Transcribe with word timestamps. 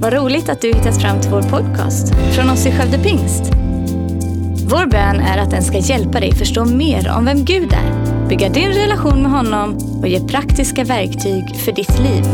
Vad 0.00 0.12
roligt 0.12 0.48
att 0.48 0.60
du 0.60 0.68
hittat 0.68 1.02
fram 1.02 1.20
till 1.20 1.30
vår 1.30 1.42
podcast 1.42 2.14
från 2.34 2.50
oss 2.50 2.66
i 2.66 2.72
Skövde 2.72 2.98
Pingst. 2.98 3.42
Vår 4.70 4.86
bön 4.86 5.20
är 5.20 5.38
att 5.38 5.50
den 5.50 5.62
ska 5.62 5.78
hjälpa 5.78 6.20
dig 6.20 6.34
förstå 6.34 6.64
mer 6.64 7.10
om 7.16 7.24
vem 7.24 7.44
Gud 7.44 7.72
är, 7.72 8.28
bygga 8.28 8.48
din 8.48 8.68
relation 8.68 9.22
med 9.22 9.30
honom 9.30 9.76
och 10.00 10.08
ge 10.08 10.20
praktiska 10.20 10.84
verktyg 10.84 11.56
för 11.56 11.72
ditt 11.72 11.98
liv. 11.98 12.24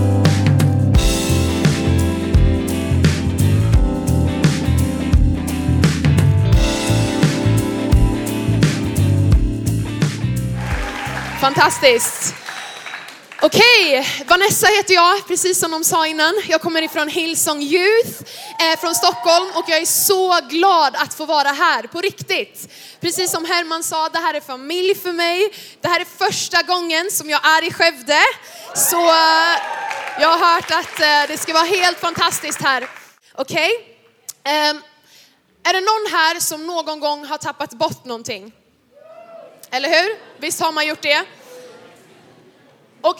Fantastiskt. 11.40 12.43
Okej, 13.46 14.08
Vanessa 14.26 14.66
heter 14.66 14.94
jag, 14.94 15.26
precis 15.28 15.58
som 15.58 15.70
de 15.70 15.84
sa 15.84 16.06
innan. 16.06 16.34
Jag 16.48 16.60
kommer 16.60 16.82
ifrån 16.82 17.08
Hillsong 17.08 17.62
Youth 17.62 18.22
eh, 18.60 18.80
från 18.80 18.94
Stockholm 18.94 19.50
och 19.54 19.64
jag 19.68 19.78
är 19.78 19.86
så 19.86 20.40
glad 20.48 20.96
att 20.96 21.14
få 21.14 21.26
vara 21.26 21.48
här 21.48 21.82
på 21.82 22.00
riktigt. 22.00 22.68
Precis 23.00 23.30
som 23.30 23.44
Herman 23.44 23.82
sa, 23.82 24.08
det 24.08 24.18
här 24.18 24.34
är 24.34 24.40
familj 24.40 24.94
för 24.94 25.12
mig. 25.12 25.52
Det 25.80 25.88
här 25.88 26.00
är 26.00 26.04
första 26.04 26.62
gången 26.62 27.10
som 27.10 27.30
jag 27.30 27.46
är 27.46 27.64
i 27.64 27.72
Skövde. 27.72 28.20
Så 28.74 29.06
eh, 29.06 29.56
jag 30.20 30.28
har 30.28 30.54
hört 30.54 30.70
att 30.70 31.00
eh, 31.00 31.28
det 31.28 31.38
ska 31.40 31.52
vara 31.52 31.64
helt 31.64 31.98
fantastiskt 31.98 32.62
här. 32.62 32.88
Okej? 33.34 33.70
Ehm, 34.44 34.82
är 35.64 35.72
det 35.72 35.80
någon 35.80 36.20
här 36.20 36.40
som 36.40 36.66
någon 36.66 37.00
gång 37.00 37.24
har 37.24 37.38
tappat 37.38 37.70
bort 37.70 38.04
någonting? 38.04 38.52
Eller 39.70 39.88
hur? 39.88 40.16
Visst 40.40 40.60
har 40.60 40.72
man 40.72 40.86
gjort 40.86 41.02
det? 41.02 41.24
Och 43.00 43.18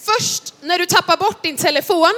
först 0.00 0.54
när 0.60 0.78
du 0.78 0.86
tappar 0.86 1.16
bort 1.16 1.42
din 1.42 1.56
telefon, 1.56 2.12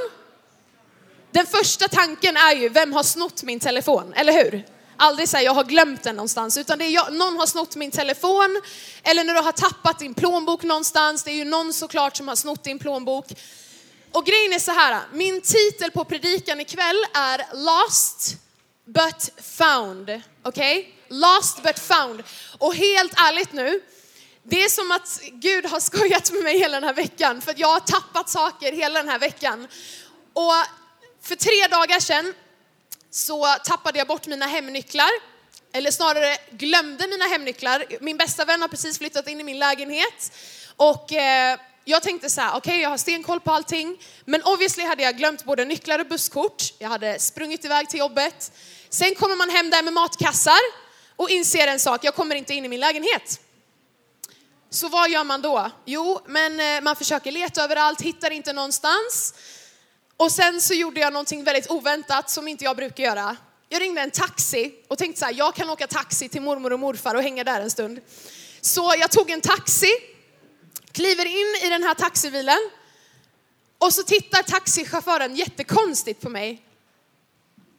den 1.31 1.47
första 1.47 1.89
tanken 1.89 2.37
är 2.37 2.55
ju, 2.55 2.69
vem 2.69 2.93
har 2.93 3.03
snott 3.03 3.43
min 3.43 3.61
telefon? 3.61 4.13
Eller 4.17 4.33
hur? 4.33 4.67
Aldrig 4.97 5.29
säga 5.29 5.43
jag 5.43 5.55
har 5.55 5.65
glömt 5.65 6.03
den 6.03 6.17
någonstans, 6.17 6.57
utan 6.57 6.79
det 6.79 6.85
är 6.85 6.89
jag, 6.89 7.13
någon 7.13 7.37
har 7.37 7.47
snott 7.47 7.77
min 7.77 7.91
telefon, 7.91 8.63
eller 9.03 9.25
när 9.25 9.35
du 9.35 9.41
har 9.41 9.53
tappat 9.53 9.99
din 9.99 10.15
plånbok 10.15 10.63
någonstans, 10.63 11.23
det 11.23 11.31
är 11.31 11.35
ju 11.35 11.45
någon 11.45 11.73
såklart 11.73 12.17
som 12.17 12.29
har 12.29 12.37
snott 12.37 12.65
din 12.65 12.79
plånbok. 12.79 13.27
Och 14.13 14.27
grejen 14.27 14.53
är 14.53 14.59
så 14.59 14.73
här, 14.73 15.01
min 15.13 15.41
titel 15.41 15.91
på 15.91 16.05
predikan 16.05 16.61
ikväll 16.61 16.97
är 17.15 17.45
Lost 17.55 18.37
but 18.87 19.31
found. 19.43 20.23
Okej? 20.43 20.79
Okay? 20.79 20.93
Lost 21.09 21.63
but 21.63 21.79
found. 21.79 22.23
Och 22.59 22.75
helt 22.75 23.13
ärligt 23.17 23.53
nu, 23.53 23.81
det 24.45 24.65
är 24.65 24.69
som 24.69 24.91
att 24.91 25.21
Gud 25.33 25.67
har 25.67 25.81
skojat 25.81 26.33
med 26.33 26.43
mig 26.43 26.59
hela 26.59 26.81
den 26.81 26.85
här 26.85 26.95
veckan, 26.95 27.41
för 27.41 27.55
jag 27.57 27.69
har 27.69 27.81
tappat 27.81 28.31
saker 28.31 28.73
hela 28.73 28.99
den 28.99 29.09
här 29.09 29.19
veckan. 29.19 29.69
Och 30.33 30.53
för 31.23 31.37
tre 31.37 31.67
dagar 31.71 32.01
sedan 32.01 32.35
så 33.11 33.47
tappade 33.65 33.99
jag 33.99 34.07
bort 34.07 34.27
mina 34.27 34.47
hemnycklar, 34.47 35.11
eller 35.73 35.91
snarare 35.91 36.37
glömde 36.51 37.09
mina 37.09 37.25
hemnycklar. 37.25 37.85
Min 38.01 38.17
bästa 38.17 38.45
vän 38.45 38.61
har 38.61 38.69
precis 38.69 38.99
flyttat 38.99 39.29
in 39.29 39.41
i 39.41 39.45
min 39.45 39.59
lägenhet 39.59 40.33
och 40.77 41.13
eh, 41.13 41.59
jag 41.85 42.03
tänkte 42.03 42.31
så 42.31 42.41
här, 42.41 42.49
okej 42.49 42.59
okay, 42.59 42.81
jag 42.81 42.91
har 42.91 42.97
stenkoll 42.97 43.41
på 43.41 43.51
allting, 43.51 43.99
men 44.25 44.43
obviously 44.43 44.85
hade 44.85 45.03
jag 45.03 45.17
glömt 45.17 45.45
både 45.45 45.65
nycklar 45.65 45.99
och 45.99 46.07
busskort. 46.07 46.63
Jag 46.79 46.89
hade 46.89 47.19
sprungit 47.19 47.65
iväg 47.65 47.89
till 47.89 47.99
jobbet. 47.99 48.53
Sen 48.89 49.15
kommer 49.15 49.37
man 49.37 49.51
hem 49.51 49.71
där 49.71 49.83
med 49.83 49.93
matkassar 49.93 50.61
och 51.17 51.31
inser 51.31 51.67
en 51.67 51.81
sak, 51.81 52.05
jag 52.05 52.15
kommer 52.15 52.35
inte 52.35 52.55
in 52.55 52.65
i 52.65 52.69
min 52.69 52.81
lägenhet. 52.81 53.41
Så 54.75 54.89
vad 54.89 55.11
gör 55.11 55.25
man 55.25 55.43
då? 55.43 55.71
Jo, 55.85 56.21
men 56.27 56.61
eh, 56.61 56.83
man 56.83 56.97
försöker 56.97 57.33
leta 57.33 57.65
överallt, 57.65 58.01
hittar 58.01 58.31
inte 58.31 58.53
någonstans. 58.53 59.35
Och 60.17 60.33
sen 60.33 60.61
så 60.61 60.75
gjorde 60.75 61.01
jag 61.01 61.13
någonting 61.13 61.45
väldigt 61.45 61.71
oväntat 61.71 62.31
som 62.31 62.49
inte 62.49 62.65
jag 62.65 62.77
brukar 62.77 63.05
göra. 63.05 63.37
Jag 63.69 63.83
ringde 63.83 64.01
en 64.01 64.11
taxi 64.11 64.75
och 64.89 64.99
tänkte 64.99 65.19
så 65.19 65.25
här, 65.25 65.35
jag 65.35 65.55
kan 65.55 65.71
åka 65.71 65.87
taxi 65.87 66.29
till 66.29 66.43
mormor 66.43 66.73
och 66.73 66.81
morfar 66.81 67.15
och 67.15 67.23
hänga 67.23 67.45
där 67.45 67.61
en 67.61 67.71
stund. 67.71 68.01
Så 68.61 68.95
jag 68.99 69.11
tog 69.11 69.31
en 69.31 69.41
taxi, 69.41 69.91
kliver 70.93 71.27
in 71.27 71.67
i 71.67 71.69
den 71.71 71.83
här 71.83 71.95
taxibilen 71.95 72.71
och 73.79 73.95
så 73.95 74.03
tittar 74.03 74.43
taxichauffören 74.43 75.37
jättekonstigt 75.37 76.21
på 76.21 76.29
mig. 76.29 76.63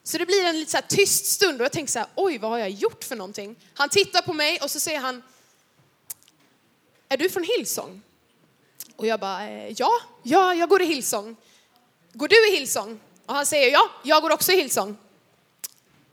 Så 0.04 0.18
det 0.18 0.26
blir 0.26 0.44
en 0.44 0.60
lite 0.60 0.70
så 0.70 0.78
tyst 0.88 1.26
stund 1.26 1.60
och 1.60 1.64
jag 1.64 1.72
tänker 1.72 1.92
så 1.92 1.98
här, 1.98 2.08
oj 2.14 2.38
vad 2.38 2.50
har 2.50 2.58
jag 2.58 2.70
gjort 2.70 3.04
för 3.04 3.16
någonting? 3.16 3.56
Han 3.74 3.88
tittar 3.88 4.22
på 4.22 4.32
mig 4.32 4.60
och 4.60 4.70
så 4.70 4.80
säger 4.80 5.00
han, 5.00 5.22
är 7.14 7.18
du 7.18 7.30
från 7.30 7.44
Hillsong? 7.44 8.02
Och 8.96 9.06
jag 9.06 9.20
bara, 9.20 9.48
eh, 9.48 9.72
ja, 9.76 9.90
ja, 10.22 10.54
jag 10.54 10.68
går 10.68 10.82
i 10.82 10.84
Hillsong. 10.84 11.36
Går 12.12 12.28
du 12.28 12.48
i 12.48 12.56
Hillsong? 12.56 13.00
Och 13.26 13.34
han 13.34 13.46
säger, 13.46 13.70
ja, 13.72 13.90
jag 14.02 14.22
går 14.22 14.30
också 14.30 14.52
i 14.52 14.56
Hillsong. 14.56 14.96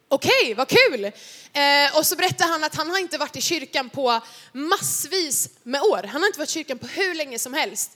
Okej, 0.08 0.32
okay, 0.42 0.54
vad 0.54 0.68
kul! 0.68 1.06
Eh, 1.06 1.98
och 1.98 2.06
så 2.06 2.16
berättar 2.16 2.48
han 2.48 2.64
att 2.64 2.76
han 2.76 2.90
har 2.90 2.98
inte 2.98 3.18
varit 3.18 3.36
i 3.36 3.42
kyrkan 3.42 3.90
på 3.90 4.22
massvis 4.52 5.50
med 5.64 5.82
år. 5.82 6.04
Han 6.04 6.22
har 6.22 6.28
inte 6.28 6.40
varit 6.40 6.50
i 6.50 6.54
kyrkan 6.54 6.78
på 6.78 6.88
hur 6.88 7.16
länge 7.16 7.40
som 7.40 7.54
helst. 7.54 7.92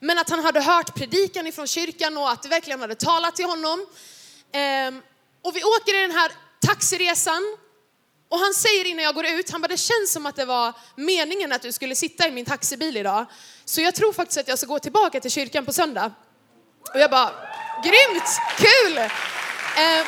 Men 0.00 0.18
att 0.18 0.30
han 0.30 0.44
hade 0.44 0.60
hört 0.60 0.94
predikan 0.94 1.46
ifrån 1.46 1.66
kyrkan 1.66 2.16
och 2.16 2.30
att 2.30 2.42
det 2.42 2.48
verkligen 2.48 2.80
hade 2.80 2.94
talat 2.94 3.36
till 3.36 3.44
honom. 3.44 3.86
Eh, 4.52 4.94
och 5.42 5.56
vi 5.56 5.64
åker 5.64 5.98
i 5.98 6.00
den 6.00 6.10
här 6.10 6.32
taxiresan 6.60 7.56
och 8.28 8.38
han 8.38 8.54
säger 8.54 8.84
innan 8.84 9.04
jag 9.04 9.14
går 9.14 9.26
ut, 9.26 9.50
han 9.50 9.60
bara 9.60 9.68
det 9.68 9.76
känns 9.76 10.12
som 10.12 10.26
att 10.26 10.36
det 10.36 10.44
var 10.44 10.72
meningen 10.96 11.52
att 11.52 11.62
du 11.62 11.72
skulle 11.72 11.94
sitta 11.94 12.28
i 12.28 12.30
min 12.30 12.44
taxibil 12.44 12.96
idag. 12.96 13.26
Så 13.64 13.80
jag 13.80 13.94
tror 13.94 14.12
faktiskt 14.12 14.40
att 14.40 14.48
jag 14.48 14.58
ska 14.58 14.66
gå 14.66 14.78
tillbaka 14.78 15.20
till 15.20 15.30
kyrkan 15.30 15.66
på 15.66 15.72
söndag. 15.72 16.12
Och 16.94 17.00
jag 17.00 17.10
bara, 17.10 17.30
grymt, 17.84 18.28
kul! 18.56 18.98
Eh, 18.98 20.06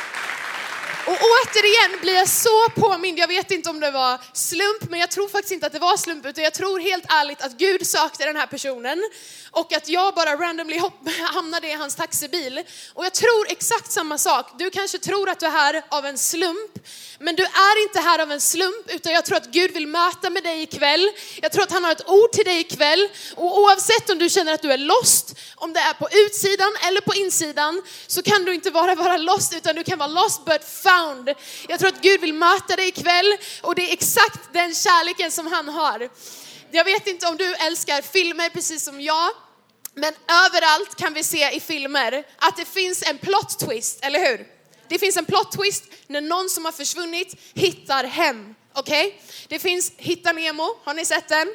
och 1.07 1.13
återigen 1.13 2.01
blir 2.01 2.15
jag 2.15 2.29
så 2.29 2.69
påmind, 2.75 3.19
jag 3.19 3.29
vet 3.29 3.51
inte 3.51 3.71
om 3.71 3.81
det 3.81 3.91
var 3.91 4.21
slump, 4.33 4.91
men 4.91 5.01
jag 5.01 5.11
tror 5.11 5.29
faktiskt 5.29 5.53
inte 5.53 5.67
att 5.67 5.73
det 5.73 5.79
var 5.79 5.97
slump, 5.97 6.27
utan 6.27 6.45
jag 6.45 6.55
tror 6.55 6.81
helt 6.81 7.05
ärligt 7.09 7.43
att 7.43 7.53
Gud 7.53 7.87
sökte 7.87 8.25
den 8.25 8.37
här 8.37 8.47
personen 8.47 9.11
och 9.51 9.73
att 9.73 9.89
jag 9.89 10.15
bara 10.15 10.37
randomly 10.37 10.81
hamnade 11.35 11.69
i 11.69 11.73
hans 11.73 11.95
taxibil. 11.95 12.63
Och 12.95 13.05
jag 13.05 13.15
tror 13.15 13.47
exakt 13.49 13.93
samma 13.93 14.19
sak. 14.19 14.47
Du 14.59 14.71
kanske 14.71 14.99
tror 14.99 15.29
att 15.29 15.41
du 15.41 15.47
är 15.47 15.51
här 15.51 15.83
av 15.89 16.07
en 16.07 16.19
slump, 16.19 16.73
men 17.19 17.37
du 17.37 17.43
är 17.43 17.83
inte 17.83 18.01
här 18.01 18.19
av 18.19 18.33
en 18.33 18.41
slump, 18.41 18.87
utan 18.89 19.13
jag 19.13 19.25
tror 19.25 19.37
att 19.37 19.47
Gud 19.47 19.73
vill 19.73 19.87
möta 19.87 20.31
med 20.31 20.43
dig 20.43 20.63
ikväll. 20.63 21.11
Jag 21.43 21.53
tror 21.53 21.63
att 21.63 21.73
han 21.73 21.85
har 21.85 21.93
ett 21.93 22.09
ord 22.09 22.33
till 22.33 22.45
dig 22.45 22.61
ikväll. 22.61 23.09
Och 23.35 23.61
oavsett 23.61 24.11
om 24.11 24.19
du 24.19 24.29
känner 24.29 24.53
att 24.53 24.63
du 24.63 24.73
är 24.73 24.79
lost, 24.79 25.35
om 25.55 25.73
det 25.73 25.81
är 25.81 25.93
på 25.93 26.09
utsidan 26.13 26.73
eller 26.89 27.01
på 27.01 27.15
insidan, 27.15 27.83
så 28.07 28.23
kan 28.23 28.45
du 28.45 28.55
inte 28.55 28.71
bara 28.71 28.95
vara 28.95 29.17
lost, 29.17 29.55
utan 29.57 29.75
du 29.75 29.85
kan 29.85 29.99
vara 29.99 30.09
lost 30.09 30.45
but 30.45 30.65
found. 30.65 30.96
Jag 31.69 31.79
tror 31.79 31.89
att 31.89 32.03
Gud 32.03 32.21
vill 32.21 32.35
möta 32.35 32.77
dig 32.77 32.89
ikväll 32.89 33.37
och 33.63 33.75
det 33.75 33.89
är 33.89 33.93
exakt 33.93 34.53
den 34.53 34.75
kärleken 34.75 35.31
som 35.31 35.47
han 35.47 35.69
har. 35.69 36.09
Jag 36.71 36.85
vet 36.85 37.07
inte 37.07 37.27
om 37.27 37.37
du 37.37 37.55
älskar 37.55 38.03
filmer 38.03 38.49
precis 38.49 38.85
som 38.85 39.01
jag, 39.01 39.31
men 39.95 40.13
överallt 40.29 40.97
kan 40.97 41.15
vi 41.15 41.23
se 41.23 41.51
i 41.57 41.61
filmer 41.61 42.25
att 42.37 42.57
det 42.57 42.65
finns 42.65 43.03
en 43.03 43.19
plot 43.19 43.59
twist, 43.59 43.99
eller 44.03 44.31
hur? 44.31 44.47
Det 44.89 44.99
finns 44.99 45.17
en 45.17 45.25
plot 45.25 45.53
twist 45.53 45.85
när 46.07 46.21
någon 46.21 46.49
som 46.49 46.65
har 46.65 46.73
försvunnit 46.73 47.35
hittar 47.55 48.05
hem. 48.05 48.55
Okej? 48.73 49.07
Okay? 49.07 49.19
Det 49.49 49.59
finns 49.59 49.93
Hitta 49.97 50.33
Nemo, 50.33 50.79
har 50.85 50.95
ni 50.95 51.05
sett 51.05 51.29
den? 51.29 51.49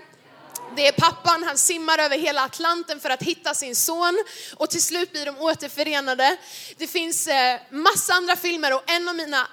Det 0.76 0.88
är 0.88 0.92
pappan, 0.92 1.44
han 1.44 1.58
simmar 1.58 2.00
över 2.00 2.18
hela 2.18 2.44
Atlanten 2.44 3.00
för 3.00 3.10
att 3.10 3.24
hitta 3.24 3.54
sin 3.54 3.76
son 3.76 4.24
och 4.56 4.70
till 4.70 4.82
slut 4.82 5.12
blir 5.12 5.26
de 5.26 5.38
återförenade. 5.38 6.38
Det 6.78 6.88
finns 6.88 7.28
eh, 7.28 7.60
massa 7.70 8.14
andra 8.14 8.36
filmer 8.36 8.74
och 8.74 8.84
en 8.90 9.10
av 9.10 9.16
mina 9.16 9.48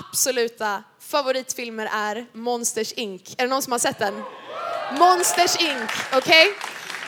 absoluta 0.00 0.84
favoritfilmer 1.00 1.88
är 1.92 2.26
Monsters 2.32 2.92
Inc. 2.92 3.34
Är 3.38 3.42
det 3.44 3.50
någon 3.50 3.62
som 3.62 3.72
har 3.72 3.78
sett 3.78 3.98
den? 3.98 4.22
Monsters 4.98 5.56
Inc. 5.56 5.90
Okej? 6.12 6.48
Okay? 6.48 6.52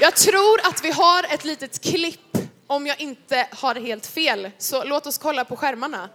Jag 0.00 0.16
tror 0.16 0.60
att 0.66 0.84
vi 0.84 0.90
har 0.90 1.34
ett 1.34 1.44
litet 1.44 1.82
klipp 1.82 2.38
om 2.66 2.86
jag 2.86 3.00
inte 3.00 3.48
har 3.50 3.74
helt 3.74 4.06
fel. 4.06 4.50
Så 4.58 4.84
låt 4.84 5.06
oss 5.06 5.18
kolla 5.18 5.44
på 5.44 5.56
skärmarna. 5.56 6.08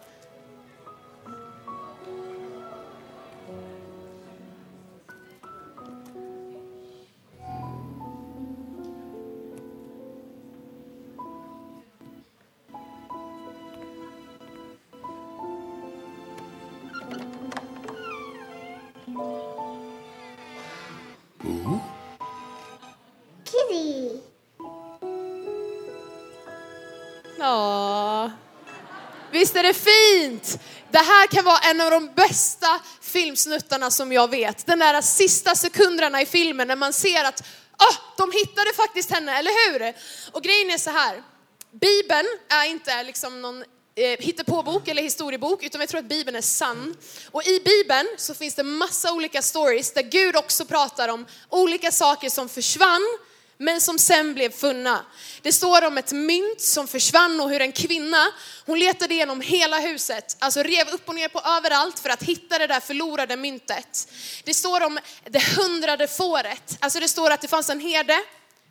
Visst 29.41 29.55
är 29.55 29.63
det 29.63 29.73
fint? 29.73 30.59
Det 30.91 30.97
här 30.97 31.27
kan 31.27 31.45
vara 31.45 31.59
en 31.59 31.81
av 31.81 31.91
de 31.91 32.11
bästa 32.15 32.79
filmsnuttarna 33.01 33.91
som 33.91 34.11
jag 34.11 34.29
vet. 34.29 34.65
Den 34.65 34.79
där 34.79 35.01
sista 35.01 35.55
sekunderna 35.55 36.21
i 36.21 36.25
filmen 36.25 36.67
när 36.67 36.75
man 36.75 36.93
ser 36.93 37.23
att 37.23 37.41
oh, 37.79 37.97
de 38.17 38.31
hittade 38.31 38.73
faktiskt 38.73 39.11
henne, 39.11 39.39
eller 39.39 39.71
hur? 39.71 39.93
Och 40.31 40.43
grejen 40.43 40.69
är 40.69 40.77
så 40.77 40.89
här, 40.89 41.23
Bibeln 41.71 42.27
är 42.49 42.65
inte 42.65 43.03
liksom 43.03 43.41
någon 43.41 43.63
eh, 43.95 44.19
hittepåbok 44.19 44.87
eller 44.87 45.01
historiebok, 45.01 45.63
utan 45.63 45.81
jag 45.81 45.89
tror 45.89 45.99
att 45.99 46.09
Bibeln 46.09 46.37
är 46.37 46.41
sann. 46.41 46.95
Och 47.31 47.47
i 47.47 47.59
Bibeln 47.65 48.07
så 48.17 48.33
finns 48.33 48.55
det 48.55 48.63
massa 48.63 49.13
olika 49.13 49.41
stories 49.41 49.93
där 49.93 50.03
Gud 50.03 50.35
också 50.35 50.65
pratar 50.65 51.07
om 51.07 51.25
olika 51.49 51.91
saker 51.91 52.29
som 52.29 52.49
försvann, 52.49 53.17
men 53.61 53.81
som 53.81 53.99
sen 53.99 54.33
blev 54.33 54.51
funna. 54.51 55.05
Det 55.41 55.51
står 55.51 55.85
om 55.85 55.97
ett 55.97 56.11
mynt 56.11 56.61
som 56.61 56.87
försvann 56.87 57.39
och 57.39 57.49
hur 57.49 57.61
en 57.61 57.71
kvinna, 57.71 58.27
hon 58.65 58.79
letade 58.79 59.13
igenom 59.13 59.41
hela 59.41 59.79
huset, 59.79 60.37
alltså 60.39 60.63
rev 60.63 60.89
upp 60.89 61.09
och 61.09 61.15
ner 61.15 61.27
på 61.27 61.39
överallt 61.39 61.99
för 61.99 62.09
att 62.09 62.23
hitta 62.23 62.57
det 62.57 62.67
där 62.67 62.79
förlorade 62.79 63.37
myntet. 63.37 64.07
Det 64.43 64.53
står 64.53 64.83
om 64.83 64.99
det 65.29 65.43
hundrade 65.57 66.07
fåret, 66.07 66.77
alltså 66.79 66.99
det 66.99 67.07
står 67.07 67.31
att 67.31 67.41
det 67.41 67.47
fanns 67.47 67.69
en 67.69 67.79
herde 67.79 68.17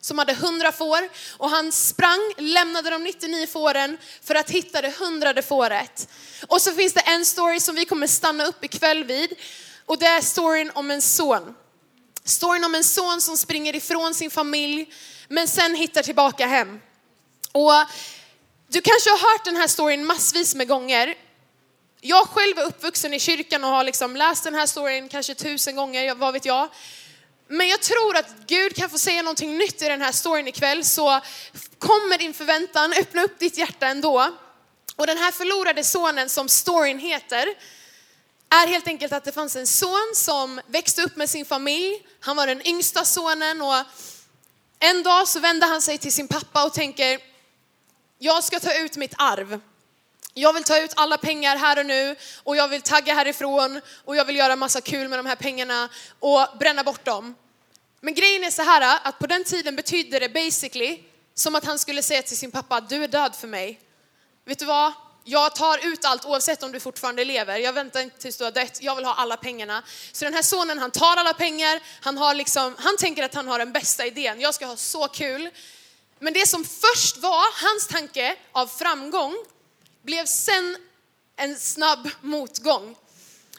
som 0.00 0.18
hade 0.18 0.34
hundra 0.34 0.72
får 0.72 1.08
och 1.36 1.50
han 1.50 1.72
sprang, 1.72 2.34
lämnade 2.36 2.90
de 2.90 3.04
99 3.04 3.46
fåren 3.46 3.98
för 4.22 4.34
att 4.34 4.50
hitta 4.50 4.82
det 4.82 4.98
hundrade 4.98 5.42
fåret. 5.42 6.08
Och 6.46 6.62
så 6.62 6.72
finns 6.72 6.92
det 6.92 7.00
en 7.00 7.24
story 7.24 7.60
som 7.60 7.74
vi 7.74 7.84
kommer 7.84 8.06
stanna 8.06 8.44
upp 8.44 8.64
ikväll 8.64 9.04
vid 9.04 9.34
och 9.86 9.98
det 9.98 10.06
är 10.06 10.20
storyn 10.20 10.70
om 10.74 10.90
en 10.90 11.02
son. 11.02 11.54
Storyn 12.24 12.64
om 12.64 12.74
en 12.74 12.84
son 12.84 13.20
som 13.20 13.36
springer 13.36 13.76
ifrån 13.76 14.14
sin 14.14 14.30
familj 14.30 14.92
men 15.28 15.48
sen 15.48 15.74
hittar 15.74 16.02
tillbaka 16.02 16.46
hem. 16.46 16.80
Och 17.52 17.72
du 18.68 18.80
kanske 18.80 19.10
har 19.10 19.32
hört 19.32 19.44
den 19.44 19.56
här 19.56 19.68
storyn 19.68 20.06
massvis 20.06 20.54
med 20.54 20.68
gånger. 20.68 21.14
Jag 22.00 22.28
själv 22.28 22.58
är 22.58 22.64
uppvuxen 22.64 23.14
i 23.14 23.20
kyrkan 23.20 23.64
och 23.64 23.70
har 23.70 23.84
liksom 23.84 24.16
läst 24.16 24.44
den 24.44 24.54
här 24.54 24.66
storyn 24.66 25.08
kanske 25.08 25.34
tusen 25.34 25.76
gånger, 25.76 26.14
vad 26.14 26.32
vet 26.32 26.44
jag. 26.44 26.68
Men 27.48 27.68
jag 27.68 27.80
tror 27.80 28.16
att 28.16 28.26
Gud 28.46 28.76
kan 28.76 28.90
få 28.90 28.98
säga 28.98 29.22
någonting 29.22 29.58
nytt 29.58 29.82
i 29.82 29.88
den 29.88 30.02
här 30.02 30.12
storyn 30.12 30.48
ikväll, 30.48 30.84
så 30.84 31.20
kom 31.78 32.08
med 32.08 32.18
din 32.18 32.34
förväntan, 32.34 32.92
öppna 32.92 33.22
upp 33.22 33.38
ditt 33.38 33.58
hjärta 33.58 33.86
ändå. 33.86 34.36
Och 34.96 35.06
den 35.06 35.18
här 35.18 35.32
förlorade 35.32 35.84
sonen 35.84 36.28
som 36.28 36.48
storyn 36.48 36.98
heter, 36.98 37.46
är 38.50 38.66
helt 38.66 38.86
enkelt 38.86 39.12
att 39.12 39.24
det 39.24 39.32
fanns 39.32 39.56
en 39.56 39.66
son 39.66 40.12
som 40.14 40.60
växte 40.66 41.02
upp 41.02 41.16
med 41.16 41.30
sin 41.30 41.44
familj. 41.44 42.06
Han 42.20 42.36
var 42.36 42.46
den 42.46 42.66
yngsta 42.66 43.04
sonen 43.04 43.62
och 43.62 43.74
en 44.78 45.02
dag 45.02 45.28
så 45.28 45.40
vände 45.40 45.66
han 45.66 45.82
sig 45.82 45.98
till 45.98 46.12
sin 46.12 46.28
pappa 46.28 46.64
och 46.64 46.74
tänker, 46.74 47.20
jag 48.18 48.44
ska 48.44 48.60
ta 48.60 48.74
ut 48.74 48.96
mitt 48.96 49.14
arv. 49.18 49.60
Jag 50.34 50.52
vill 50.52 50.64
ta 50.64 50.78
ut 50.80 50.92
alla 50.96 51.18
pengar 51.18 51.56
här 51.56 51.78
och 51.78 51.86
nu 51.86 52.16
och 52.42 52.56
jag 52.56 52.68
vill 52.68 52.82
tagga 52.82 53.14
härifrån 53.14 53.80
och 54.04 54.16
jag 54.16 54.24
vill 54.24 54.36
göra 54.36 54.56
massa 54.56 54.80
kul 54.80 55.08
med 55.08 55.18
de 55.18 55.26
här 55.26 55.36
pengarna 55.36 55.88
och 56.18 56.46
bränna 56.58 56.84
bort 56.84 57.04
dem. 57.04 57.34
Men 58.00 58.14
grejen 58.14 58.44
är 58.44 58.50
så 58.50 58.62
här 58.62 59.00
att 59.04 59.18
på 59.18 59.26
den 59.26 59.44
tiden 59.44 59.76
betydde 59.76 60.18
det 60.18 60.28
basically 60.28 61.02
som 61.34 61.54
att 61.54 61.64
han 61.64 61.78
skulle 61.78 62.02
säga 62.02 62.22
till 62.22 62.36
sin 62.36 62.50
pappa, 62.50 62.80
du 62.80 63.04
är 63.04 63.08
död 63.08 63.34
för 63.34 63.48
mig. 63.48 63.80
Vet 64.44 64.58
du 64.58 64.64
vad? 64.64 64.92
Jag 65.30 65.54
tar 65.54 65.86
ut 65.86 66.04
allt 66.04 66.24
oavsett 66.24 66.62
om 66.62 66.72
du 66.72 66.80
fortfarande 66.80 67.24
lever. 67.24 67.58
Jag 67.58 67.72
väntar 67.72 68.00
inte 68.00 68.18
tills 68.18 68.36
du 68.36 68.44
har 68.44 68.50
dött. 68.50 68.78
Jag 68.82 68.96
vill 68.96 69.04
ha 69.04 69.14
alla 69.14 69.36
pengarna. 69.36 69.82
Så 70.12 70.24
den 70.24 70.34
här 70.34 70.42
sonen, 70.42 70.78
han 70.78 70.90
tar 70.90 71.16
alla 71.16 71.34
pengar. 71.34 71.80
Han, 72.00 72.18
har 72.18 72.34
liksom, 72.34 72.76
han 72.78 72.96
tänker 72.96 73.22
att 73.22 73.34
han 73.34 73.48
har 73.48 73.58
den 73.58 73.72
bästa 73.72 74.06
idén. 74.06 74.40
Jag 74.40 74.54
ska 74.54 74.66
ha 74.66 74.76
så 74.76 75.08
kul. 75.08 75.50
Men 76.18 76.32
det 76.32 76.48
som 76.48 76.64
först 76.64 77.16
var 77.16 77.68
hans 77.68 77.86
tanke 77.86 78.36
av 78.52 78.66
framgång 78.66 79.36
blev 80.02 80.26
sen 80.26 80.76
en 81.36 81.58
snabb 81.58 82.10
motgång. 82.20 82.96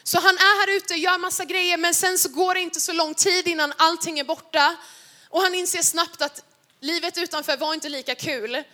Så 0.02 0.20
han 0.20 0.34
är 0.34 0.60
här 0.60 0.76
ute, 0.76 0.94
gör 0.94 1.18
massa 1.18 1.44
grejer, 1.44 1.76
men 1.76 1.94
sen 1.94 2.18
så 2.18 2.28
går 2.28 2.54
det 2.54 2.60
inte 2.60 2.80
så 2.80 2.92
lång 2.92 3.14
tid 3.14 3.48
innan 3.48 3.72
allting 3.76 4.18
är 4.18 4.24
borta. 4.24 4.76
Och 5.28 5.42
han 5.42 5.54
inser 5.54 5.82
snabbt 5.82 6.22
att 6.22 6.44
livet 6.80 7.18
utanför 7.18 7.56
var 7.56 7.74
inte 7.74 7.88
lika 7.88 8.14
kul. 8.14 8.64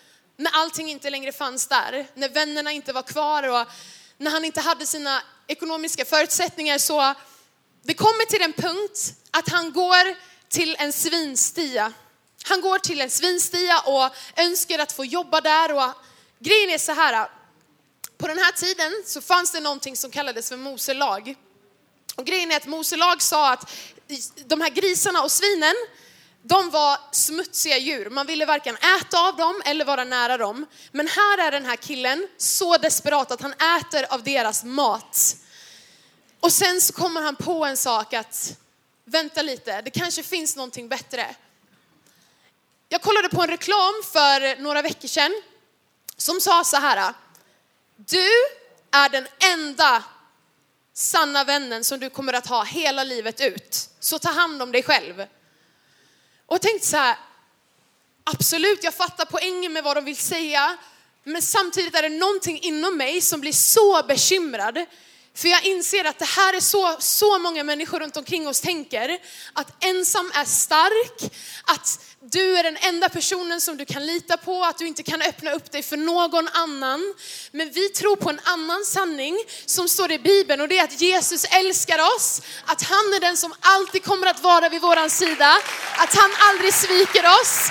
När 0.41 0.51
allting 0.55 0.91
inte 0.91 1.11
längre 1.11 1.33
fanns 1.33 1.67
där, 1.67 2.07
när 2.15 2.29
vännerna 2.29 2.73
inte 2.73 2.93
var 2.93 3.03
kvar 3.03 3.43
och 3.49 3.67
när 4.19 4.31
han 4.31 4.45
inte 4.45 4.61
hade 4.61 4.87
sina 4.87 5.23
ekonomiska 5.47 6.05
förutsättningar 6.05 6.79
så 6.79 7.15
det 7.83 7.95
kommer 7.95 8.27
till 8.27 8.43
en 8.43 8.53
punkt 8.53 9.15
att 9.31 9.49
han 9.49 9.73
går 9.73 10.17
till 10.49 10.77
en 10.79 10.93
svinstia. 10.93 11.93
Han 12.45 12.61
går 12.61 12.79
till 12.79 13.01
en 13.01 13.11
svinstia 13.11 13.81
och 13.81 14.11
önskar 14.37 14.79
att 14.79 14.93
få 14.93 15.05
jobba 15.05 15.41
där 15.41 15.73
och 15.73 15.93
grejen 16.39 16.71
är 16.71 16.79
så 16.79 16.93
här, 16.93 17.29
på 18.19 18.27
den 18.27 18.39
här 18.39 18.53
tiden 18.53 18.93
så 19.07 19.21
fanns 19.21 19.53
det 19.53 19.61
någonting 19.61 19.97
som 19.97 20.11
kallades 20.11 20.49
för 20.49 20.57
Mose 20.57 20.95
lag. 20.95 21.35
Och 22.17 22.27
grejen 22.27 22.51
är 22.51 22.57
att 22.57 22.67
Mose 22.67 22.97
lag 22.97 23.23
sa 23.23 23.53
att 23.53 23.71
de 24.47 24.61
här 24.61 24.71
grisarna 24.71 25.23
och 25.23 25.33
svinen, 25.33 25.75
de 26.49 26.71
var 26.71 26.99
smutsiga 27.13 27.79
djur. 27.79 28.11
Man 28.11 28.27
ville 28.27 28.47
varken 28.47 28.77
äta 28.77 29.29
av 29.29 29.37
dem 29.37 29.63
eller 29.65 29.85
vara 29.85 30.05
nära 30.05 30.37
dem. 30.37 30.67
Men 30.93 31.09
här 31.09 31.47
är 31.47 31.51
den 31.51 31.65
här 31.65 31.77
killen 31.77 32.29
så 32.37 32.77
desperat 32.77 33.31
att 33.31 33.41
han 33.41 33.53
äter 33.53 34.07
av 34.15 34.23
deras 34.23 34.65
mat. 34.65 35.37
Och 36.41 36.53
sen 36.53 36.81
så 36.81 36.93
kommer 36.93 37.23
han 37.23 37.37
på 37.37 37.65
en 37.65 37.77
sak 37.77 38.15
att, 38.15 38.57
vänta 39.05 39.43
lite, 39.43 39.83
det 39.83 39.91
kanske 39.91 40.23
finns 40.23 40.57
någonting 40.57 40.89
bättre. 40.89 41.37
Jag 42.89 43.03
kollade 43.03 43.29
på 43.29 43.43
en 43.43 43.49
reklam 43.49 43.95
för 44.13 44.63
några 44.63 44.83
veckor 44.83 45.09
sedan 45.09 45.43
som 46.17 46.41
sa 46.41 46.65
så 46.65 46.77
här, 46.77 47.15
du 47.97 48.29
är 48.91 49.09
den 49.09 49.27
enda 49.53 50.05
sanna 50.95 51.45
vännen 51.45 51.85
som 51.85 52.01
du 52.01 52.11
kommer 52.11 52.33
att 52.33 52.47
ha 52.47 52.65
hela 52.65 53.05
livet 53.05 53.41
ut. 53.41 53.91
Så 54.01 54.19
ta 54.19 54.31
hand 54.31 54.63
om 54.63 54.73
dig 54.73 54.83
själv. 54.83 55.27
Och 56.49 56.55
jag 56.55 56.63
tänkte 56.63 56.87
så 56.87 56.97
här, 56.97 57.17
absolut 58.25 58.85
jag 58.85 58.95
fattar 58.95 59.25
poängen 59.25 59.73
med 59.73 59.85
vad 59.85 59.97
de 59.97 60.05
vill 60.05 60.17
säga, 60.17 60.77
men 61.25 61.43
samtidigt 61.43 61.95
är 61.95 62.03
det 62.03 62.09
någonting 62.09 62.59
inom 62.63 62.97
mig 62.97 63.21
som 63.21 63.41
blir 63.41 63.53
så 63.53 64.03
bekymrad 64.09 64.87
för 65.39 65.49
jag 65.49 65.65
inser 65.65 66.05
att 66.05 66.19
det 66.19 66.25
här 66.25 66.55
är 66.55 66.61
så, 66.61 66.97
så 66.99 67.39
många 67.39 67.65
människor 67.65 68.01
runt 68.01 68.17
omkring 68.17 68.49
oss 68.49 68.61
tänker. 68.61 69.19
Att 69.53 69.85
ensam 69.85 70.31
är 70.35 70.45
stark, 70.45 71.33
att 71.65 72.01
du 72.31 72.57
är 72.57 72.63
den 72.63 72.77
enda 72.81 73.09
personen 73.09 73.61
som 73.61 73.77
du 73.77 73.85
kan 73.85 74.07
lita 74.07 74.37
på, 74.37 74.65
att 74.65 74.79
du 74.79 74.87
inte 74.87 75.03
kan 75.03 75.23
öppna 75.23 75.53
upp 75.53 75.73
dig 75.73 75.83
för 75.83 75.97
någon 75.97 76.49
annan. 76.49 77.15
Men 77.53 77.71
vi 77.71 77.89
tror 77.89 78.17
på 78.17 78.31
en 78.31 78.41
annan 78.45 78.85
sanning 78.85 79.37
som 79.67 79.89
står 79.89 80.13
i 80.13 80.19
Bibeln 80.19 80.61
och 80.61 80.69
det 80.69 80.79
är 80.79 80.85
att 80.85 81.01
Jesus 81.01 81.45
älskar 81.45 81.99
oss, 81.99 82.43
att 82.65 82.83
han 82.83 83.15
är 83.17 83.21
den 83.21 83.37
som 83.37 83.55
alltid 83.61 84.05
kommer 84.05 84.27
att 84.27 84.43
vara 84.43 84.69
vid 84.69 84.81
våran 84.81 85.11
sida, 85.11 85.59
att 85.97 86.15
han 86.15 86.31
aldrig 86.39 86.75
sviker 86.75 87.25
oss, 87.41 87.71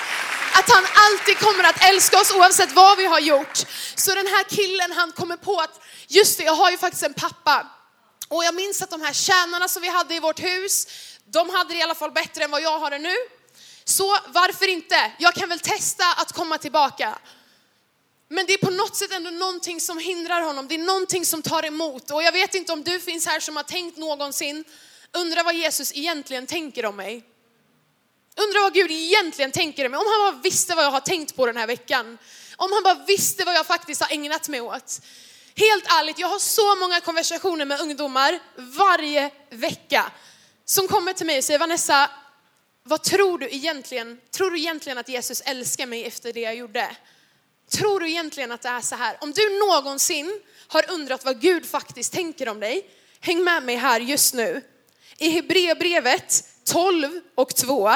att 0.53 0.69
han 0.69 0.83
alltid 0.93 1.37
kommer 1.37 1.63
att 1.63 1.83
älska 1.89 2.19
oss 2.19 2.31
oavsett 2.31 2.71
vad 2.71 2.97
vi 2.97 3.05
har 3.05 3.19
gjort. 3.19 3.57
Så 3.95 4.13
den 4.13 4.27
här 4.27 4.43
killen 4.43 4.91
han 4.91 5.11
kommer 5.11 5.37
på 5.37 5.59
att 5.59 5.81
just 6.07 6.37
det, 6.37 6.43
jag 6.43 6.53
har 6.55 6.71
ju 6.71 6.77
faktiskt 6.77 7.03
en 7.03 7.13
pappa. 7.13 7.67
Och 8.27 8.43
jag 8.43 8.55
minns 8.55 8.81
att 8.81 8.89
de 8.89 9.01
här 9.01 9.13
tjänarna 9.13 9.67
som 9.67 9.81
vi 9.81 9.89
hade 9.89 10.15
i 10.15 10.19
vårt 10.19 10.43
hus, 10.43 10.87
de 11.25 11.49
hade 11.49 11.73
det 11.73 11.79
i 11.79 11.81
alla 11.81 11.95
fall 11.95 12.11
bättre 12.11 12.43
än 12.43 12.51
vad 12.51 12.61
jag 12.61 12.79
har 12.79 12.89
det 12.89 12.99
nu. 12.99 13.15
Så 13.89 14.17
varför 14.27 14.67
inte? 14.67 15.11
Jag 15.17 15.33
kan 15.33 15.49
väl 15.49 15.59
testa 15.59 16.03
att 16.17 16.31
komma 16.31 16.57
tillbaka. 16.57 17.19
Men 18.29 18.45
det 18.45 18.53
är 18.53 18.57
på 18.57 18.71
något 18.71 18.95
sätt 18.95 19.11
ändå 19.11 19.29
någonting 19.29 19.81
som 19.81 19.97
hindrar 19.97 20.41
honom. 20.41 20.67
Det 20.67 20.75
är 20.75 20.79
någonting 20.79 21.25
som 21.25 21.41
tar 21.41 21.65
emot. 21.65 22.11
Och 22.11 22.23
jag 22.23 22.31
vet 22.31 22.55
inte 22.55 22.73
om 22.73 22.83
du 22.83 22.99
finns 22.99 23.27
här 23.27 23.39
som 23.39 23.55
har 23.55 23.63
tänkt 23.63 23.97
någonsin, 23.97 24.63
undrar 25.11 25.43
vad 25.43 25.55
Jesus 25.55 25.91
egentligen 25.95 26.47
tänker 26.47 26.85
om 26.85 26.95
mig. 26.95 27.23
Undrar 28.35 28.61
vad 28.61 28.73
Gud 28.73 28.91
egentligen 28.91 29.51
tänker 29.51 29.85
om 29.85 29.91
mig. 29.91 29.99
Om 29.99 30.05
han 30.07 30.33
bara 30.33 30.41
visste 30.41 30.75
vad 30.75 30.85
jag 30.85 30.91
har 30.91 30.99
tänkt 30.99 31.35
på 31.35 31.45
den 31.45 31.57
här 31.57 31.67
veckan. 31.67 32.17
Om 32.55 32.71
han 32.71 32.83
bara 32.83 33.05
visste 33.05 33.43
vad 33.43 33.55
jag 33.55 33.65
faktiskt 33.65 34.01
har 34.01 34.13
ägnat 34.13 34.49
mig 34.49 34.61
åt. 34.61 35.01
Helt 35.55 35.85
ärligt, 35.99 36.19
jag 36.19 36.27
har 36.27 36.39
så 36.39 36.75
många 36.75 37.01
konversationer 37.01 37.65
med 37.65 37.81
ungdomar 37.81 38.39
varje 38.57 39.31
vecka 39.49 40.11
som 40.65 40.87
kommer 40.87 41.13
till 41.13 41.25
mig 41.25 41.37
och 41.37 41.43
säger 41.43 41.59
Vanessa, 41.59 42.09
vad 42.87 43.03
tror 43.03 43.37
du 43.37 43.49
egentligen? 43.51 44.19
Tror 44.31 44.51
du 44.51 44.59
egentligen 44.59 44.97
att 44.97 45.09
Jesus 45.09 45.41
älskar 45.41 45.85
mig 45.85 46.05
efter 46.05 46.33
det 46.33 46.39
jag 46.39 46.55
gjorde? 46.55 46.95
Tror 47.69 47.99
du 47.99 48.09
egentligen 48.09 48.51
att 48.51 48.61
det 48.61 48.69
är 48.69 48.81
så 48.81 48.95
här? 48.95 49.17
Om 49.21 49.31
du 49.31 49.59
någonsin 49.59 50.41
har 50.67 50.91
undrat 50.91 51.25
vad 51.25 51.41
Gud 51.41 51.65
faktiskt 51.65 52.13
tänker 52.13 52.49
om 52.49 52.59
dig, 52.59 52.89
häng 53.19 53.43
med 53.43 53.63
mig 53.63 53.75
här 53.75 53.99
just 53.99 54.33
nu. 54.33 54.61
I 55.17 55.29
Hebreerbrevet 55.29 56.43
12 56.63 57.21
och 57.35 57.55
2, 57.55 57.93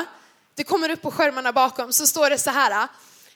det 0.56 0.64
kommer 0.64 0.90
upp 0.90 1.02
på 1.02 1.12
skärmarna 1.12 1.52
bakom, 1.52 1.94
så 1.94 2.08
står 2.08 2.30
det 2.30 2.38
så 2.38 2.50
här. 2.50 2.88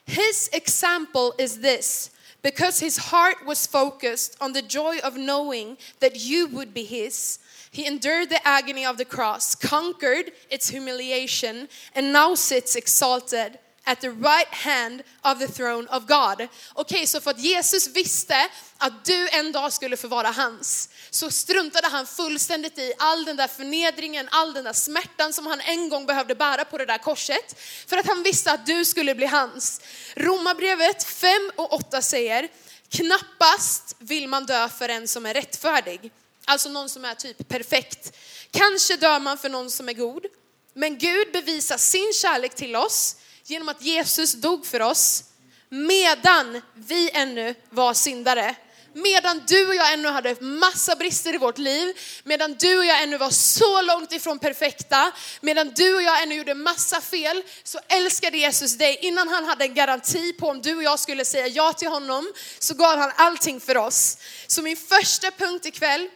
His 0.04 0.48
example 0.52 1.30
is 1.38 1.62
this. 1.62 2.10
Because 2.42 2.84
his 2.84 2.98
heart 2.98 3.36
was 3.46 3.68
focused 3.68 4.36
on 4.40 4.54
the 4.54 4.60
joy 4.60 5.00
of 5.00 5.14
knowing 5.14 5.76
that 6.00 6.16
you 6.16 6.48
would 6.48 6.72
be 6.72 6.82
his, 6.82 7.40
he 7.76 7.86
endured 7.86 8.30
the 8.30 8.40
agony 8.42 8.86
of 8.86 8.96
the 8.96 9.04
cross, 9.04 9.54
conquered 9.54 10.32
its 10.48 10.70
humiliation, 10.70 11.68
and 11.94 12.12
now 12.12 12.34
sits 12.34 12.76
exalted 12.76 13.58
at 13.86 14.00
the 14.00 14.10
right 14.10 14.48
hand 14.48 15.02
of 15.22 15.38
the 15.38 15.46
throne 15.46 15.86
of 15.90 16.06
God. 16.06 16.40
Okej, 16.40 16.48
okay, 16.74 17.06
så 17.06 17.20
för 17.20 17.30
att 17.30 17.40
Jesus 17.40 17.88
visste 17.88 18.48
att 18.78 19.04
du 19.04 19.28
en 19.28 19.52
dag 19.52 19.72
skulle 19.72 19.96
få 19.96 20.08
vara 20.08 20.30
hans, 20.30 20.88
så 21.10 21.30
struntade 21.30 21.88
han 21.88 22.06
fullständigt 22.06 22.78
i 22.78 22.92
all 22.98 23.24
den 23.24 23.36
där 23.36 23.48
förnedringen, 23.48 24.28
all 24.30 24.52
den 24.52 24.64
där 24.64 24.72
smärtan 24.72 25.32
som 25.32 25.46
han 25.46 25.60
en 25.60 25.88
gång 25.88 26.06
behövde 26.06 26.34
bära 26.34 26.64
på 26.64 26.78
det 26.78 26.86
där 26.86 26.98
korset, 26.98 27.60
för 27.86 27.96
att 27.96 28.06
han 28.06 28.22
visste 28.22 28.52
att 28.52 28.66
du 28.66 28.84
skulle 28.84 29.14
bli 29.14 29.26
hans. 29.26 29.80
Romarbrevet 30.14 31.04
5 31.04 31.30
och 31.56 31.72
8 31.72 32.02
säger, 32.02 32.48
Knappast 32.88 33.96
vill 33.98 34.28
man 34.28 34.46
dö 34.46 34.68
för 34.68 34.88
en 34.88 35.08
som 35.08 35.26
är 35.26 35.34
rättfärdig, 35.34 36.12
alltså 36.46 36.68
någon 36.68 36.88
som 36.88 37.04
är 37.04 37.14
typ 37.14 37.48
perfekt. 37.48 38.16
Kanske 38.50 38.96
dör 38.96 39.20
man 39.20 39.38
för 39.38 39.48
någon 39.48 39.70
som 39.70 39.88
är 39.88 39.92
god, 39.92 40.26
men 40.74 40.98
Gud 40.98 41.32
bevisar 41.32 41.78
sin 41.78 42.12
kärlek 42.12 42.54
till 42.54 42.76
oss 42.76 43.16
genom 43.44 43.68
att 43.68 43.82
Jesus 43.82 44.32
dog 44.32 44.66
för 44.66 44.82
oss 44.82 45.24
medan 45.68 46.62
vi 46.74 47.10
ännu 47.10 47.54
var 47.70 47.94
syndare. 47.94 48.56
Medan 48.92 49.42
du 49.46 49.68
och 49.68 49.74
jag 49.74 49.92
ännu 49.92 50.08
hade 50.08 50.36
massa 50.40 50.96
brister 50.96 51.34
i 51.34 51.38
vårt 51.38 51.58
liv, 51.58 51.98
medan 52.24 52.54
du 52.54 52.78
och 52.78 52.84
jag 52.84 53.02
ännu 53.02 53.18
var 53.18 53.30
så 53.30 53.82
långt 53.82 54.12
ifrån 54.12 54.38
perfekta, 54.38 55.12
medan 55.40 55.72
du 55.76 55.94
och 55.94 56.02
jag 56.02 56.22
ännu 56.22 56.34
gjorde 56.34 56.54
massa 56.54 57.00
fel, 57.00 57.42
så 57.62 57.78
älskade 57.88 58.38
Jesus 58.38 58.78
dig. 58.78 58.98
Innan 59.02 59.28
han 59.28 59.44
hade 59.44 59.64
en 59.64 59.74
garanti 59.74 60.32
på 60.32 60.48
om 60.48 60.62
du 60.62 60.76
och 60.76 60.82
jag 60.82 60.98
skulle 60.98 61.24
säga 61.24 61.46
ja 61.46 61.72
till 61.72 61.88
honom, 61.88 62.32
så 62.58 62.74
gav 62.74 62.98
han 62.98 63.12
allting 63.16 63.60
för 63.60 63.76
oss. 63.76 64.18
Så 64.46 64.62
min 64.62 64.76
första 64.76 65.30
punkt 65.30 65.66
ikväll, 65.66 66.08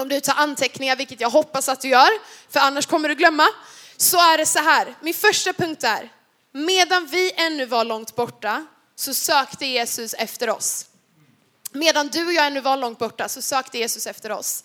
om 0.00 0.08
du 0.08 0.20
tar 0.20 0.34
anteckningar, 0.34 0.96
vilket 0.96 1.20
jag 1.20 1.30
hoppas 1.30 1.68
att 1.68 1.80
du 1.80 1.88
gör, 1.88 2.10
för 2.52 2.60
annars 2.60 2.86
kommer 2.86 3.08
du 3.08 3.14
glömma, 3.14 3.48
så 3.96 4.16
är 4.16 4.38
det 4.38 4.46
så 4.46 4.58
här. 4.58 4.94
Min 5.00 5.14
första 5.14 5.52
punkt 5.52 5.84
är, 5.84 6.12
medan 6.52 7.06
vi 7.06 7.32
ännu 7.36 7.66
var 7.66 7.84
långt 7.84 8.16
borta, 8.16 8.66
så 8.96 9.14
sökte 9.14 9.66
Jesus 9.66 10.14
efter 10.14 10.50
oss. 10.50 10.86
Medan 11.72 12.08
du 12.08 12.26
och 12.26 12.32
jag 12.32 12.46
ännu 12.46 12.60
var 12.60 12.76
långt 12.76 12.98
borta 12.98 13.28
så 13.28 13.42
sökte 13.42 13.78
Jesus 13.78 14.06
efter 14.06 14.32
oss. 14.32 14.64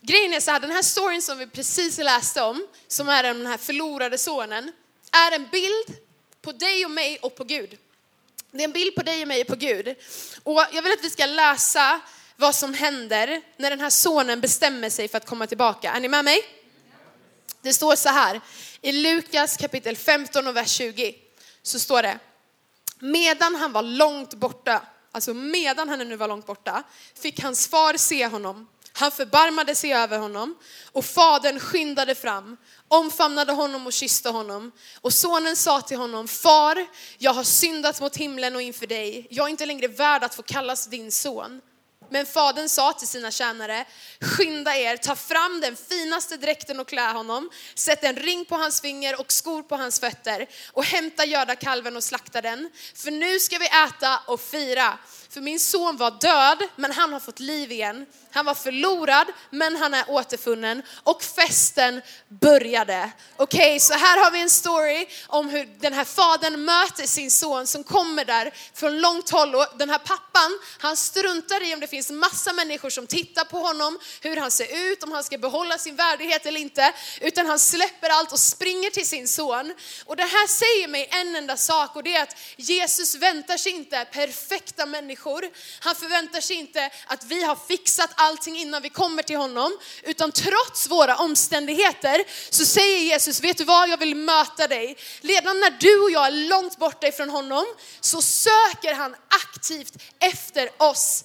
Grejen 0.00 0.34
är 0.34 0.40
så 0.40 0.50
här, 0.50 0.60
den 0.60 0.70
här 0.70 0.82
storyn 0.82 1.22
som 1.22 1.38
vi 1.38 1.46
precis 1.46 1.98
läste 1.98 2.42
om, 2.42 2.66
som 2.88 3.08
är 3.08 3.22
den 3.22 3.46
här 3.46 3.56
förlorade 3.56 4.18
sonen, 4.18 4.72
är 5.12 5.32
en 5.32 5.48
bild 5.52 5.96
på 6.42 6.52
dig 6.52 6.84
och 6.84 6.90
mig 6.90 7.18
och 7.18 7.34
på 7.34 7.44
Gud. 7.44 7.78
Det 8.50 8.58
är 8.58 8.64
en 8.64 8.72
bild 8.72 8.94
på 8.94 9.02
dig 9.02 9.22
och 9.22 9.28
mig 9.28 9.40
och 9.40 9.46
på 9.46 9.56
Gud. 9.56 9.94
Och 10.42 10.64
jag 10.72 10.82
vill 10.82 10.92
att 10.92 11.04
vi 11.04 11.10
ska 11.10 11.26
läsa 11.26 12.00
vad 12.42 12.54
som 12.54 12.74
händer 12.74 13.42
när 13.56 13.70
den 13.70 13.80
här 13.80 13.90
sonen 13.90 14.40
bestämmer 14.40 14.90
sig 14.90 15.08
för 15.08 15.18
att 15.18 15.26
komma 15.26 15.46
tillbaka. 15.46 15.92
Är 15.92 16.00
ni 16.00 16.08
med 16.08 16.24
mig? 16.24 16.40
Det 17.62 17.72
står 17.72 17.96
så 17.96 18.08
här 18.08 18.40
i 18.80 18.92
Lukas 18.92 19.56
kapitel 19.56 19.96
15 19.96 20.46
och 20.46 20.56
vers 20.56 20.70
20 20.70 21.14
så 21.62 21.78
står 21.78 22.02
det 22.02 22.18
medan 22.98 23.54
han 23.54 23.72
var 23.72 23.82
långt 23.82 24.34
borta 24.34 24.82
alltså 25.12 25.34
medan 25.34 25.88
han 25.88 25.98
nu 25.98 26.16
var 26.16 26.28
långt 26.28 26.46
borta, 26.46 26.82
fick 27.14 27.42
hans 27.42 27.68
far 27.68 27.96
se 27.96 28.26
honom. 28.26 28.68
Han 28.94 29.10
förbarmade 29.10 29.74
sig 29.74 29.94
över 29.94 30.18
honom 30.18 30.58
och 30.92 31.04
fadern 31.04 31.60
skyndade 31.60 32.14
fram, 32.14 32.56
omfamnade 32.88 33.52
honom 33.52 33.86
och 33.86 33.92
kysste 33.92 34.28
honom. 34.28 34.72
Och 35.00 35.12
sonen 35.12 35.56
sa 35.56 35.80
till 35.80 35.96
honom, 35.96 36.28
far, 36.28 36.86
jag 37.18 37.34
har 37.34 37.44
syndat 37.44 38.00
mot 38.00 38.16
himlen 38.16 38.56
och 38.56 38.62
inför 38.62 38.86
dig. 38.86 39.26
Jag 39.30 39.46
är 39.46 39.50
inte 39.50 39.66
längre 39.66 39.88
värd 39.88 40.24
att 40.24 40.34
få 40.34 40.42
kallas 40.42 40.86
din 40.86 41.12
son. 41.12 41.60
Men 42.12 42.26
fadern 42.26 42.68
sa 42.68 42.92
till 42.92 43.08
sina 43.08 43.30
tjänare, 43.30 43.84
skynda 44.20 44.76
er, 44.76 44.96
ta 44.96 45.16
fram 45.16 45.60
den 45.60 45.76
finaste 45.76 46.36
dräkten 46.36 46.80
och 46.80 46.88
klä 46.88 47.12
honom, 47.12 47.50
sätt 47.74 48.04
en 48.04 48.16
ring 48.16 48.44
på 48.44 48.56
hans 48.56 48.80
finger 48.80 49.20
och 49.20 49.32
skor 49.32 49.62
på 49.62 49.76
hans 49.76 50.00
fötter 50.00 50.46
och 50.72 50.84
hämta 50.84 51.24
gödakalven 51.24 51.96
och 51.96 52.04
slakta 52.04 52.40
den. 52.40 52.70
För 52.94 53.10
nu 53.10 53.40
ska 53.40 53.58
vi 53.58 53.66
äta 53.66 54.20
och 54.26 54.40
fira. 54.40 54.98
För 55.32 55.40
min 55.40 55.60
son 55.60 55.96
var 55.96 56.10
död, 56.10 56.68
men 56.76 56.92
han 56.92 57.12
har 57.12 57.20
fått 57.20 57.40
liv 57.40 57.72
igen. 57.72 58.06
Han 58.30 58.46
var 58.46 58.54
förlorad, 58.54 59.26
men 59.50 59.76
han 59.76 59.94
är 59.94 60.10
återfunnen. 60.10 60.82
Och 61.02 61.22
festen 61.22 62.02
började. 62.28 63.10
Okej, 63.36 63.66
okay, 63.66 63.80
så 63.80 63.94
här 63.94 64.24
har 64.24 64.30
vi 64.30 64.40
en 64.40 64.50
story 64.50 65.06
om 65.26 65.48
hur 65.48 65.68
den 65.80 65.92
här 65.92 66.04
fadern 66.04 66.64
möter 66.64 67.06
sin 67.06 67.30
son 67.30 67.66
som 67.66 67.84
kommer 67.84 68.24
där 68.24 68.54
från 68.74 69.00
långt 69.00 69.30
håll. 69.30 69.54
Och 69.54 69.66
den 69.78 69.90
här 69.90 69.98
pappan, 69.98 70.58
han 70.78 70.96
struntar 70.96 71.70
i 71.70 71.74
om 71.74 71.80
det 71.80 71.86
finns 71.86 72.10
massa 72.10 72.52
människor 72.52 72.90
som 72.90 73.06
tittar 73.06 73.44
på 73.44 73.58
honom, 73.58 73.98
hur 74.20 74.36
han 74.36 74.50
ser 74.50 74.92
ut, 74.92 75.02
om 75.02 75.12
han 75.12 75.24
ska 75.24 75.38
behålla 75.38 75.78
sin 75.78 75.96
värdighet 75.96 76.46
eller 76.46 76.60
inte. 76.60 76.92
Utan 77.20 77.46
han 77.46 77.58
släpper 77.58 78.08
allt 78.08 78.32
och 78.32 78.38
springer 78.38 78.90
till 78.90 79.08
sin 79.08 79.28
son. 79.28 79.74
Och 80.04 80.16
det 80.16 80.22
här 80.22 80.46
säger 80.46 80.88
mig 80.88 81.08
en 81.10 81.36
enda 81.36 81.56
sak 81.56 81.96
och 81.96 82.02
det 82.02 82.16
är 82.16 82.22
att 82.22 82.36
Jesus 82.56 83.14
väntar 83.14 83.56
sig 83.56 83.72
inte 83.72 84.04
perfekta 84.12 84.86
människor. 84.86 85.21
Han 85.80 85.94
förväntar 85.94 86.40
sig 86.40 86.56
inte 86.56 86.90
att 87.06 87.24
vi 87.24 87.42
har 87.42 87.58
fixat 87.68 88.10
allting 88.14 88.56
innan 88.56 88.82
vi 88.82 88.88
kommer 88.88 89.22
till 89.22 89.36
honom. 89.36 89.78
Utan 90.02 90.32
trots 90.32 90.88
våra 90.88 91.16
omständigheter 91.16 92.24
så 92.50 92.64
säger 92.64 92.98
Jesus, 92.98 93.40
vet 93.40 93.58
du 93.58 93.64
vad, 93.64 93.88
jag 93.88 93.96
vill 93.96 94.14
möta 94.14 94.68
dig. 94.68 94.96
Redan 95.20 95.60
när 95.60 95.70
du 95.70 96.00
och 96.00 96.10
jag 96.10 96.26
är 96.26 96.48
långt 96.48 96.78
borta 96.78 97.06
ifrån 97.08 97.30
honom 97.30 97.64
så 98.00 98.22
söker 98.22 98.94
han 98.94 99.16
aktivt 99.28 99.94
efter 100.18 100.70
oss. 100.82 101.24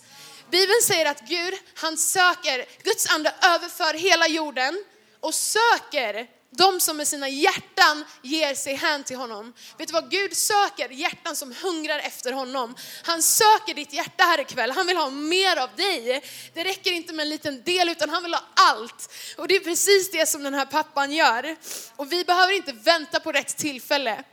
Bibeln 0.52 0.82
säger 0.84 1.06
att 1.06 1.22
Gud, 1.22 1.54
han 1.76 1.98
söker, 1.98 2.66
Guds 2.84 3.10
ande 3.10 3.34
överför 3.42 3.94
hela 3.94 4.28
jorden 4.28 4.84
och 5.20 5.34
söker 5.34 6.37
de 6.50 6.80
som 6.80 6.98
med 6.98 7.08
sina 7.08 7.30
hjärtan 7.30 8.06
ger 8.22 8.56
sig 8.56 8.76
hän 8.76 9.04
till 9.04 9.18
honom. 9.18 9.54
Vet 9.78 9.88
du 9.88 9.94
vad 9.94 10.12
Gud 10.12 10.38
söker? 10.38 10.90
Hjärtan 10.90 11.36
som 11.36 11.54
hungrar 11.62 12.00
efter 12.00 12.32
honom. 12.32 12.76
Han 13.04 13.22
söker 13.22 13.74
ditt 13.74 13.94
hjärta 13.94 14.24
här 14.24 14.40
ikväll. 14.40 14.72
Han 14.72 14.88
vill 14.88 14.98
ha 14.98 15.10
mer 15.10 15.58
av 15.58 15.70
dig. 15.76 16.24
Det 16.54 16.64
räcker 16.64 16.92
inte 16.92 17.14
med 17.14 17.24
en 17.24 17.30
liten 17.30 17.64
del 17.64 17.90
utan 17.90 18.10
han 18.10 18.24
vill 18.24 18.34
ha 18.34 18.44
allt. 18.54 19.14
Och 19.38 19.48
det 19.48 19.56
är 19.56 19.60
precis 19.60 20.12
det 20.12 20.30
som 20.30 20.44
den 20.44 20.54
här 20.54 20.66
pappan 20.66 21.12
gör. 21.12 21.58
Och 21.96 22.12
vi 22.12 22.24
behöver 22.24 22.54
inte 22.54 22.72
vänta 22.72 23.20
på 23.20 23.32
rätt 23.32 23.58
tillfälle. 23.58 24.24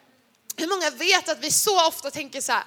Hur 0.56 0.66
många 0.66 0.90
vet 0.90 1.28
att 1.28 1.44
vi 1.44 1.50
så 1.50 1.88
ofta 1.88 2.10
tänker 2.10 2.40
så 2.40 2.52
här, 2.52 2.64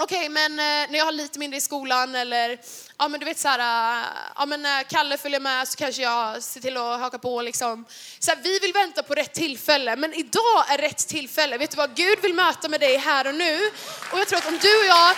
okej 0.00 0.18
okay, 0.18 0.28
men 0.28 0.52
eh, 0.52 0.90
när 0.90 0.98
jag 0.98 1.04
har 1.04 1.12
lite 1.12 1.38
mindre 1.38 1.56
i 1.56 1.60
skolan 1.60 2.14
eller 2.14 2.60
ja 2.98 3.08
men 3.08 3.20
du 3.20 3.26
vet 3.26 3.38
så 3.38 3.48
här, 3.48 3.58
eh, 4.00 4.06
ja 4.36 4.46
men 4.46 4.62
när 4.62 4.82
Kalle 4.82 5.18
följer 5.18 5.40
med 5.40 5.68
så 5.68 5.76
kanske 5.76 6.02
jag 6.02 6.42
ser 6.42 6.60
till 6.60 6.76
att 6.76 7.00
haka 7.00 7.18
på 7.18 7.42
liksom. 7.42 7.84
Så 8.18 8.30
här, 8.30 8.38
vi 8.42 8.58
vill 8.58 8.72
vänta 8.72 9.02
på 9.02 9.14
rätt 9.14 9.34
tillfälle, 9.34 9.96
men 9.96 10.14
idag 10.14 10.64
är 10.68 10.78
rätt 10.78 11.08
tillfälle. 11.08 11.58
Vet 11.58 11.70
du 11.70 11.76
vad? 11.76 11.94
Gud 11.94 12.18
vill 12.22 12.34
möta 12.34 12.68
med 12.68 12.80
dig 12.80 12.96
här 12.96 13.26
och 13.26 13.34
nu. 13.34 13.70
Och 14.12 14.18
jag 14.18 14.28
tror 14.28 14.38
att 14.38 14.46
om 14.46 14.58
du 14.62 14.78
och 14.78 14.86
jag 14.86 15.14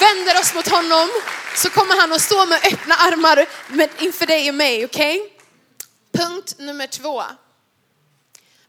vänder 0.00 0.40
oss 0.40 0.54
mot 0.54 0.68
honom 0.68 1.08
så 1.56 1.70
kommer 1.70 2.00
han 2.00 2.12
att 2.12 2.22
stå 2.22 2.46
med 2.46 2.58
öppna 2.72 2.94
armar 2.94 3.46
inför 3.98 4.26
dig 4.26 4.48
och 4.48 4.54
mig, 4.54 4.84
okej? 4.84 5.20
Okay? 5.20 5.30
Punkt 6.12 6.54
nummer 6.58 6.86
två. 6.86 7.22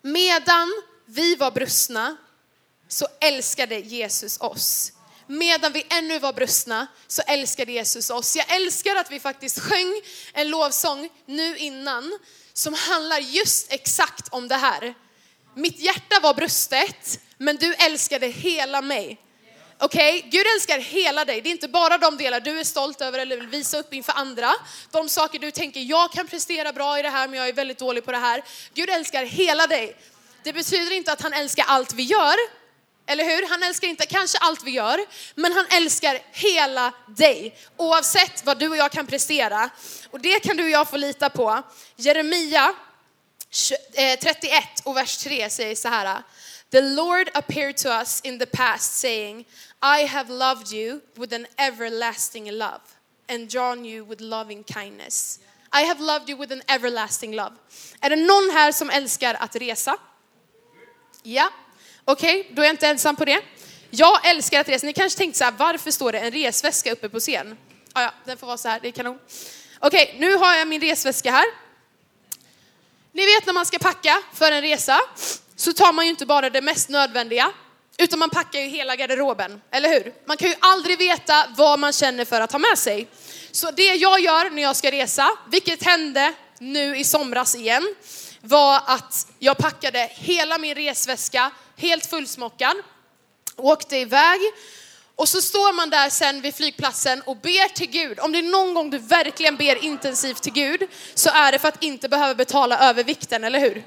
Medan 0.01 0.81
vi 1.05 1.35
var 1.35 1.51
brustna 1.51 2.17
så 2.87 3.07
älskade 3.19 3.79
Jesus 3.79 4.37
oss 4.39 4.91
medan 5.29 5.73
vi 5.73 5.85
ännu 5.89 6.19
var 6.19 6.33
brustna 6.33 6.87
så 7.07 7.21
älskade 7.21 7.71
Jesus 7.71 8.09
oss. 8.09 8.35
Jag 8.35 8.55
älskar 8.55 8.95
att 8.95 9.11
vi 9.11 9.19
faktiskt 9.19 9.59
sjöng 9.59 10.01
en 10.33 10.49
lovsång 10.49 11.09
nu 11.25 11.57
innan 11.57 12.19
som 12.53 12.73
handlar 12.73 13.19
just 13.19 13.71
exakt 13.71 14.27
om 14.31 14.47
det 14.47 14.55
här. 14.55 14.93
Mitt 15.55 15.79
hjärta 15.79 16.19
var 16.21 16.33
brustet, 16.33 17.19
men 17.37 17.55
du 17.55 17.73
älskade 17.73 18.27
hela 18.27 18.81
mig. 18.81 19.19
Okej, 19.77 20.17
okay? 20.17 20.29
Gud 20.29 20.45
älskar 20.55 20.79
hela 20.79 21.25
dig. 21.25 21.41
Det 21.41 21.49
är 21.49 21.51
inte 21.51 21.67
bara 21.67 21.97
de 21.97 22.17
delar 22.17 22.39
du 22.39 22.59
är 22.59 22.63
stolt 22.63 23.01
över 23.01 23.19
eller 23.19 23.37
vill 23.37 23.47
visa 23.47 23.79
upp 23.79 23.93
inför 23.93 24.13
andra. 24.13 24.51
De 24.91 25.09
saker 25.09 25.39
du 25.39 25.51
tänker, 25.51 25.79
jag 25.79 26.11
kan 26.11 26.27
prestera 26.27 26.73
bra 26.73 26.99
i 26.99 27.01
det 27.01 27.09
här 27.09 27.27
men 27.27 27.39
jag 27.39 27.47
är 27.47 27.53
väldigt 27.53 27.79
dålig 27.79 28.05
på 28.05 28.11
det 28.11 28.17
här. 28.17 28.43
Gud 28.73 28.89
älskar 28.89 29.25
hela 29.25 29.67
dig. 29.67 29.95
Det 30.43 30.53
betyder 30.53 30.91
inte 30.91 31.11
att 31.11 31.21
han 31.21 31.33
älskar 31.33 31.65
allt 31.67 31.93
vi 31.93 32.03
gör, 32.03 32.35
eller 33.09 33.23
hur? 33.23 33.49
Han 33.49 33.63
älskar 33.63 33.87
inte 33.87 34.05
kanske 34.05 34.37
allt 34.37 34.63
vi 34.63 34.71
gör, 34.71 35.05
men 35.35 35.53
han 35.53 35.65
älskar 35.69 36.19
hela 36.31 36.93
dig. 37.07 37.57
Oavsett 37.77 38.45
vad 38.45 38.59
du 38.59 38.69
och 38.69 38.77
jag 38.77 38.91
kan 38.91 39.07
prestera. 39.07 39.69
Och 40.11 40.19
det 40.19 40.39
kan 40.39 40.57
du 40.57 40.63
och 40.63 40.69
jag 40.69 40.89
få 40.89 40.97
lita 40.97 41.29
på. 41.29 41.63
Jeremia 41.95 42.73
31 44.19 44.43
eh, 44.43 44.63
och 44.83 44.97
vers 44.97 45.17
3 45.17 45.49
säger 45.49 45.75
så 45.75 45.89
här. 45.89 46.23
The 46.71 46.81
Lord 46.81 47.29
appeared 47.33 47.77
to 47.77 47.89
us 47.89 48.21
in 48.21 48.39
the 48.39 48.45
past 48.45 48.93
saying, 48.93 49.45
I 49.81 50.05
have 50.05 50.33
loved 50.33 50.73
you 50.73 51.01
with 51.15 51.35
an 51.35 51.47
everlasting 51.57 52.51
love 52.51 52.81
and 53.29 53.49
drawn 53.49 53.85
you 53.85 54.05
with 54.05 54.21
loving 54.21 54.63
kindness. 54.63 55.39
I 55.71 55.83
have 55.83 55.99
loved 55.99 56.29
you 56.29 56.39
with 56.39 56.53
an 56.53 56.61
everlasting 56.67 57.35
love. 57.35 57.55
Är 58.01 58.09
det 58.09 58.15
någon 58.15 58.49
här 58.53 58.71
som 58.71 58.89
älskar 58.89 59.33
att 59.39 59.55
resa? 59.55 59.97
Ja, 61.23 61.49
Okej, 62.05 62.39
okay, 62.39 62.55
då 62.55 62.61
är 62.61 62.65
jag 62.65 62.73
inte 62.73 62.87
ensam 62.87 63.15
på 63.15 63.25
det. 63.25 63.41
Jag 63.89 64.27
älskar 64.29 64.59
att 64.59 64.69
resa. 64.69 64.85
Ni 64.85 64.93
kanske 64.93 65.17
tänkte 65.17 65.37
så 65.37 65.43
här, 65.43 65.51
varför 65.51 65.91
står 65.91 66.11
det 66.11 66.19
en 66.19 66.31
resväska 66.31 66.91
uppe 66.91 67.09
på 67.09 67.19
scen? 67.19 67.57
Ah, 67.93 68.01
ja, 68.01 68.13
den 68.25 68.37
får 68.37 68.47
vara 68.47 68.57
så 68.57 68.67
här, 68.67 68.79
det 68.79 68.87
är 68.87 68.91
kanon. 68.91 69.19
Okej, 69.79 70.03
okay, 70.03 70.19
nu 70.19 70.35
har 70.35 70.55
jag 70.55 70.67
min 70.67 70.81
resväska 70.81 71.31
här. 71.31 71.45
Ni 73.11 73.25
vet 73.25 73.45
när 73.45 73.53
man 73.53 73.65
ska 73.65 73.79
packa 73.79 74.21
för 74.33 74.51
en 74.51 74.61
resa 74.61 74.99
så 75.55 75.73
tar 75.73 75.93
man 75.93 76.05
ju 76.05 76.11
inte 76.11 76.25
bara 76.25 76.49
det 76.49 76.61
mest 76.61 76.89
nödvändiga, 76.89 77.51
utan 77.97 78.19
man 78.19 78.29
packar 78.29 78.59
ju 78.59 78.67
hela 78.67 78.95
garderoben, 78.95 79.61
eller 79.71 79.89
hur? 79.89 80.13
Man 80.25 80.37
kan 80.37 80.49
ju 80.49 80.55
aldrig 80.59 80.97
veta 80.97 81.47
vad 81.57 81.79
man 81.79 81.93
känner 81.93 82.25
för 82.25 82.41
att 82.41 82.51
ha 82.51 82.59
med 82.59 82.77
sig. 82.77 83.07
Så 83.51 83.71
det 83.71 83.95
jag 83.95 84.19
gör 84.19 84.49
när 84.49 84.61
jag 84.61 84.75
ska 84.75 84.91
resa, 84.91 85.29
vilket 85.47 85.83
hände 85.83 86.33
nu 86.59 86.97
i 86.97 87.03
somras 87.03 87.55
igen, 87.55 87.95
var 88.41 88.81
att 88.85 89.27
jag 89.39 89.57
packade 89.57 90.09
hela 90.11 90.57
min 90.57 90.75
resväska 90.75 91.51
helt 91.77 92.05
fullsmockad, 92.05 92.75
åkte 93.55 93.97
iväg 93.97 94.39
Och 95.15 95.29
så 95.29 95.41
står 95.41 95.73
man 95.73 95.89
där 95.89 96.09
sen 96.09 96.41
vid 96.41 96.55
flygplatsen 96.55 97.21
och 97.21 97.37
ber 97.37 97.73
till 97.73 97.89
Gud. 97.89 98.19
Om 98.19 98.31
det 98.31 98.39
är 98.39 98.43
någon 98.43 98.73
gång 98.73 98.89
du 98.89 98.97
verkligen 98.97 99.57
ber 99.57 99.83
intensivt 99.83 100.41
till 100.41 100.53
Gud 100.53 100.81
så 101.13 101.29
är 101.29 101.51
det 101.51 101.59
för 101.59 101.67
att 101.67 101.83
inte 101.83 102.09
behöva 102.09 102.35
betala 102.35 102.79
övervikten, 102.89 103.43
eller 103.43 103.59
hur? 103.59 103.83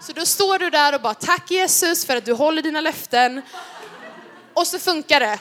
Så 0.00 0.12
då 0.12 0.26
står 0.26 0.58
du 0.58 0.70
där 0.70 0.94
och 0.94 1.00
bara 1.00 1.14
tack 1.14 1.50
Jesus 1.50 2.04
för 2.04 2.16
att 2.16 2.24
du 2.24 2.32
håller 2.32 2.62
dina 2.62 2.80
löften. 2.80 3.42
Och 4.54 4.66
så 4.66 4.78
funkar 4.78 5.20
det. 5.20 5.38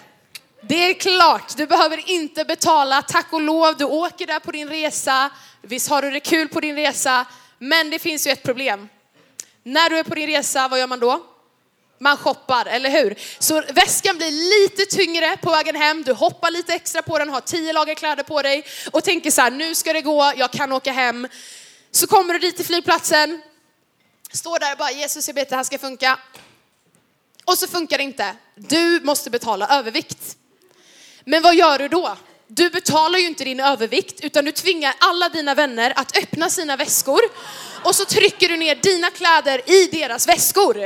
Det 0.62 0.90
är 0.90 0.94
klart, 0.94 1.58
du 1.58 1.68
behöver 1.68 2.10
inte 2.10 2.46
betala, 2.46 3.02
tack 3.02 3.34
och 3.34 3.42
lov, 3.42 3.78
du 3.78 3.86
åker 3.86 4.28
där 4.28 4.40
på 4.40 4.52
din 4.52 4.70
resa. 4.70 5.30
Visst 5.62 5.90
har 5.90 6.02
du 6.02 6.12
det 6.12 6.20
kul 6.20 6.48
på 6.48 6.60
din 6.60 6.76
resa, 6.76 7.26
men 7.64 7.90
det 7.90 8.00
finns 8.00 8.28
ju 8.28 8.32
ett 8.32 8.44
problem. 8.44 8.90
När 9.64 9.90
du 9.90 9.98
är 9.98 10.04
på 10.04 10.16
din 10.16 10.28
resa, 10.28 10.68
vad 10.68 10.80
gör 10.80 10.88
man 10.88 11.00
då? 11.00 11.26
Man 12.00 12.18
shoppar, 12.18 12.66
eller 12.66 12.90
hur? 12.90 13.16
Så 13.40 13.64
väskan 13.70 14.18
blir 14.18 14.32
lite 14.32 14.86
tyngre 14.96 15.38
på 15.38 15.52
vägen 15.52 15.76
hem, 15.76 16.04
du 16.04 16.14
hoppar 16.14 16.52
lite 16.52 16.74
extra 16.74 17.02
på 17.02 17.18
den, 17.18 17.30
har 17.30 17.42
tio 17.42 17.74
lager 17.74 17.96
kläder 17.96 18.24
på 18.24 18.42
dig 18.42 18.66
och 18.92 19.04
tänker 19.04 19.32
så 19.32 19.42
här, 19.42 19.52
nu 19.52 19.76
ska 19.76 19.94
det 19.94 20.02
gå, 20.02 20.34
jag 20.36 20.52
kan 20.52 20.72
åka 20.72 20.92
hem. 20.92 21.28
Så 21.92 22.08
kommer 22.08 22.34
du 22.34 22.40
dit 22.40 22.56
till 22.56 22.66
flygplatsen, 22.66 23.42
står 24.32 24.60
där 24.60 24.72
och 24.72 24.78
bara, 24.78 24.92
Jesus 24.92 25.28
jag 25.28 25.36
vet 25.36 25.44
att 25.44 25.50
det 25.50 25.56
här 25.56 25.64
ska 25.64 25.78
funka. 25.78 26.20
Och 27.46 27.58
så 27.58 27.68
funkar 27.68 27.98
det 27.98 28.04
inte. 28.04 28.36
Du 28.56 29.00
måste 29.04 29.30
betala 29.30 29.68
övervikt. 29.68 30.38
Men 31.26 31.42
vad 31.42 31.56
gör 31.56 31.80
du 31.80 31.88
då? 31.88 32.18
Du 32.56 32.70
betalar 32.70 33.20
ju 33.20 33.28
inte 33.28 33.44
din 33.44 33.60
övervikt 33.60 34.22
utan 34.22 34.46
du 34.46 34.52
tvingar 34.52 34.94
alla 35.00 35.30
dina 35.30 35.56
vänner 35.56 35.94
att 35.96 36.18
öppna 36.18 36.50
sina 36.50 36.76
väskor 36.76 37.22
och 37.84 37.96
så 37.96 38.06
trycker 38.06 38.50
du 38.50 38.58
ner 38.58 38.76
dina 38.76 39.10
kläder 39.10 39.70
i 39.70 39.88
deras 39.88 40.28
väskor. 40.28 40.78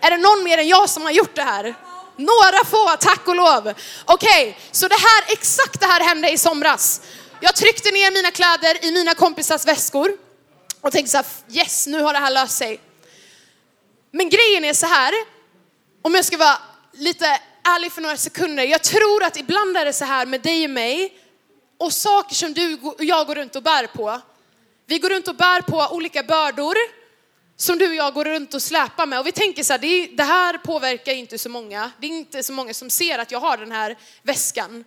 Är 0.00 0.10
det 0.10 0.16
någon 0.16 0.44
mer 0.44 0.58
än 0.58 0.68
jag 0.68 0.88
som 0.88 1.02
har 1.02 1.10
gjort 1.10 1.34
det 1.34 1.42
här? 1.42 1.74
Några 2.16 2.64
få, 2.70 2.96
tack 3.00 3.28
och 3.28 3.36
lov. 3.36 3.72
Okej, 4.04 4.48
okay, 4.48 4.54
så 4.72 4.88
det 4.88 4.94
här, 4.94 5.32
exakt 5.32 5.80
det 5.80 5.86
här 5.86 6.00
hände 6.00 6.30
i 6.30 6.38
somras. 6.38 7.00
Jag 7.40 7.56
tryckte 7.56 7.90
ner 7.90 8.10
mina 8.10 8.30
kläder 8.30 8.84
i 8.84 8.92
mina 8.92 9.14
kompisars 9.14 9.66
väskor 9.66 10.12
och 10.80 10.92
tänkte 10.92 11.10
så 11.10 11.16
här, 11.16 11.26
yes, 11.50 11.86
nu 11.86 12.02
har 12.02 12.12
det 12.12 12.18
här 12.18 12.30
löst 12.30 12.56
sig. 12.56 12.80
Men 14.10 14.28
grejen 14.28 14.64
är 14.64 14.74
så 14.74 14.86
här, 14.86 15.12
om 16.02 16.14
jag 16.14 16.24
ska 16.24 16.36
vara 16.36 16.58
lite 16.92 17.40
ärlig 17.74 17.92
för 17.92 18.02
några 18.02 18.16
sekunder. 18.16 18.64
Jag 18.64 18.82
tror 18.82 19.24
att 19.24 19.36
ibland 19.36 19.76
är 19.76 19.84
det 19.84 19.92
så 19.92 20.04
här 20.04 20.26
med 20.26 20.40
dig 20.40 20.64
och 20.64 20.70
mig 20.70 21.18
och 21.78 21.92
saker 21.92 22.34
som 22.34 22.52
du 22.52 22.78
och 22.82 23.04
jag 23.04 23.26
går 23.26 23.34
runt 23.34 23.56
och 23.56 23.62
bär 23.62 23.86
på. 23.86 24.20
Vi 24.86 24.98
går 24.98 25.10
runt 25.10 25.28
och 25.28 25.36
bär 25.36 25.60
på 25.60 25.94
olika 25.94 26.22
bördor 26.22 26.74
som 27.56 27.78
du 27.78 27.88
och 27.88 27.94
jag 27.94 28.14
går 28.14 28.24
runt 28.24 28.54
och 28.54 28.62
släpar 28.62 29.06
med. 29.06 29.20
Och 29.20 29.26
vi 29.26 29.32
tänker 29.32 29.62
så 29.62 29.72
här, 29.72 30.16
det, 30.16 30.22
här 30.22 30.58
påverkar 30.58 31.12
inte 31.12 31.38
så 31.38 31.48
många. 31.48 31.90
Det 32.00 32.06
är 32.06 32.10
inte 32.10 32.42
så 32.42 32.52
många 32.52 32.74
som 32.74 32.90
ser 32.90 33.18
att 33.18 33.30
jag 33.30 33.40
har 33.40 33.56
den 33.56 33.72
här 33.72 33.98
väskan. 34.22 34.84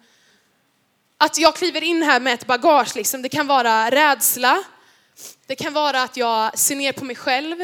Att 1.18 1.38
jag 1.38 1.56
kliver 1.56 1.84
in 1.84 2.04
här 2.04 2.20
med 2.20 2.34
ett 2.34 2.48
bagage, 2.48 2.96
liksom. 2.96 3.22
det 3.22 3.30
kan 3.30 3.48
vara 3.48 3.90
rädsla. 3.90 4.64
Det 5.46 5.56
kan 5.56 5.74
vara 5.74 6.02
att 6.02 6.18
jag 6.18 6.60
ser 6.60 6.76
ner 6.76 6.92
på 6.92 7.06
mig 7.06 7.16
själv. 7.16 7.58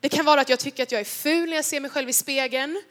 Det 0.00 0.08
kan 0.08 0.24
vara 0.24 0.40
att 0.40 0.48
jag 0.48 0.58
tycker 0.58 0.82
att 0.82 0.92
jag 0.92 1.00
är 1.00 1.04
ful 1.04 1.48
när 1.48 1.56
jag 1.56 1.64
ser 1.64 1.80
mig 1.80 1.90
själv 1.90 2.08
i 2.08 2.12
spegeln. 2.12 2.82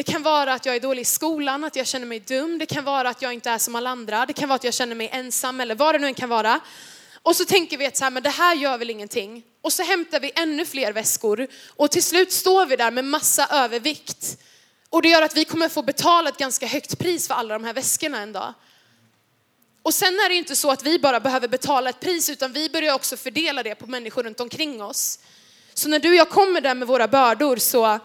Det 0.00 0.04
kan 0.04 0.22
vara 0.22 0.52
att 0.52 0.66
jag 0.66 0.76
är 0.76 0.80
dålig 0.80 1.02
i 1.02 1.04
skolan, 1.04 1.64
att 1.64 1.76
jag 1.76 1.86
känner 1.86 2.06
mig 2.06 2.20
dum. 2.20 2.58
Det 2.58 2.66
kan 2.66 2.84
vara 2.84 3.08
att 3.08 3.22
jag 3.22 3.32
inte 3.32 3.50
är 3.50 3.58
som 3.58 3.74
alla 3.74 3.90
andra. 3.90 4.26
Det 4.26 4.32
kan 4.32 4.48
vara 4.48 4.56
att 4.56 4.64
jag 4.64 4.74
känner 4.74 4.94
mig 4.94 5.08
ensam 5.12 5.60
eller 5.60 5.74
vad 5.74 5.94
det 5.94 5.98
nu 5.98 6.06
än 6.06 6.14
kan 6.14 6.28
vara. 6.28 6.60
Och 7.22 7.36
så 7.36 7.44
tänker 7.44 7.78
vi 7.78 7.86
att 7.86 7.96
så 7.96 8.04
här, 8.04 8.10
men 8.10 8.22
det 8.22 8.30
här 8.30 8.54
gör 8.54 8.78
väl 8.78 8.90
ingenting. 8.90 9.42
Och 9.62 9.72
så 9.72 9.82
hämtar 9.82 10.20
vi 10.20 10.32
ännu 10.34 10.66
fler 10.66 10.92
väskor 10.92 11.46
och 11.68 11.90
till 11.90 12.02
slut 12.02 12.32
står 12.32 12.66
vi 12.66 12.76
där 12.76 12.90
med 12.90 13.04
massa 13.04 13.46
övervikt. 13.50 14.38
Och 14.90 15.02
det 15.02 15.08
gör 15.08 15.22
att 15.22 15.36
vi 15.36 15.44
kommer 15.44 15.68
få 15.68 15.82
betala 15.82 16.28
ett 16.28 16.38
ganska 16.38 16.66
högt 16.66 16.98
pris 16.98 17.28
för 17.28 17.34
alla 17.34 17.54
de 17.54 17.64
här 17.64 17.72
väskorna 17.72 18.18
en 18.18 18.32
dag. 18.32 18.54
Och 19.82 19.94
sen 19.94 20.14
är 20.14 20.28
det 20.28 20.34
inte 20.34 20.56
så 20.56 20.70
att 20.70 20.82
vi 20.82 20.98
bara 20.98 21.20
behöver 21.20 21.48
betala 21.48 21.90
ett 21.90 22.00
pris 22.00 22.30
utan 22.30 22.52
vi 22.52 22.68
börjar 22.68 22.94
också 22.94 23.16
fördela 23.16 23.62
det 23.62 23.74
på 23.74 23.86
människor 23.86 24.22
runt 24.22 24.40
omkring 24.40 24.82
oss. 24.82 25.18
Så 25.74 25.88
när 25.88 25.98
du 25.98 26.08
och 26.08 26.14
jag 26.14 26.28
kommer 26.28 26.60
där 26.60 26.74
med 26.74 26.88
våra 26.88 27.08
bördor 27.08 27.56
så, 27.56 28.00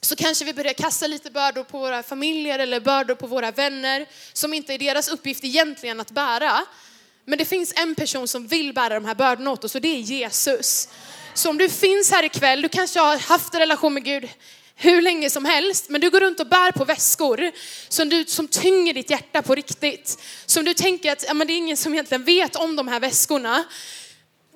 så 0.00 0.16
kanske 0.16 0.44
vi 0.44 0.52
börjar 0.52 0.72
kasta 0.72 1.06
lite 1.06 1.30
bördor 1.30 1.64
på 1.64 1.78
våra 1.78 2.02
familjer 2.02 2.58
eller 2.58 2.80
bördor 2.80 3.14
på 3.14 3.26
våra 3.26 3.50
vänner 3.50 4.06
som 4.32 4.54
inte 4.54 4.74
är 4.74 4.78
deras 4.78 5.08
uppgift 5.08 5.44
egentligen 5.44 6.00
att 6.00 6.10
bära. 6.10 6.60
Men 7.24 7.38
det 7.38 7.44
finns 7.44 7.72
en 7.76 7.94
person 7.94 8.28
som 8.28 8.46
vill 8.46 8.72
bära 8.72 8.94
de 8.94 9.04
här 9.04 9.14
bördorna 9.14 9.50
åt 9.50 9.64
oss 9.64 9.74
och 9.74 9.80
det 9.80 9.96
är 9.96 10.00
Jesus. 10.00 10.88
Så 11.34 11.50
om 11.50 11.58
du 11.58 11.68
finns 11.68 12.10
här 12.10 12.22
ikväll, 12.22 12.62
du 12.62 12.68
kanske 12.68 13.00
har 13.00 13.16
haft 13.16 13.54
en 13.54 13.60
relation 13.60 13.94
med 13.94 14.04
Gud 14.04 14.28
hur 14.82 15.02
länge 15.02 15.30
som 15.30 15.44
helst, 15.44 15.88
men 15.88 16.00
du 16.00 16.10
går 16.10 16.20
runt 16.20 16.40
och 16.40 16.46
bär 16.46 16.72
på 16.72 16.84
väskor 16.84 17.50
som, 17.88 18.08
du, 18.08 18.24
som 18.24 18.48
tynger 18.48 18.94
ditt 18.94 19.10
hjärta 19.10 19.42
på 19.42 19.54
riktigt. 19.54 20.18
Som 20.46 20.64
du 20.64 20.74
tänker 20.74 21.12
att 21.12 21.24
ja, 21.28 21.34
men 21.34 21.46
det 21.46 21.52
är 21.52 21.56
ingen 21.56 21.76
som 21.76 21.92
egentligen 21.92 22.24
vet 22.24 22.56
om 22.56 22.76
de 22.76 22.88
här 22.88 23.00
väskorna 23.00 23.64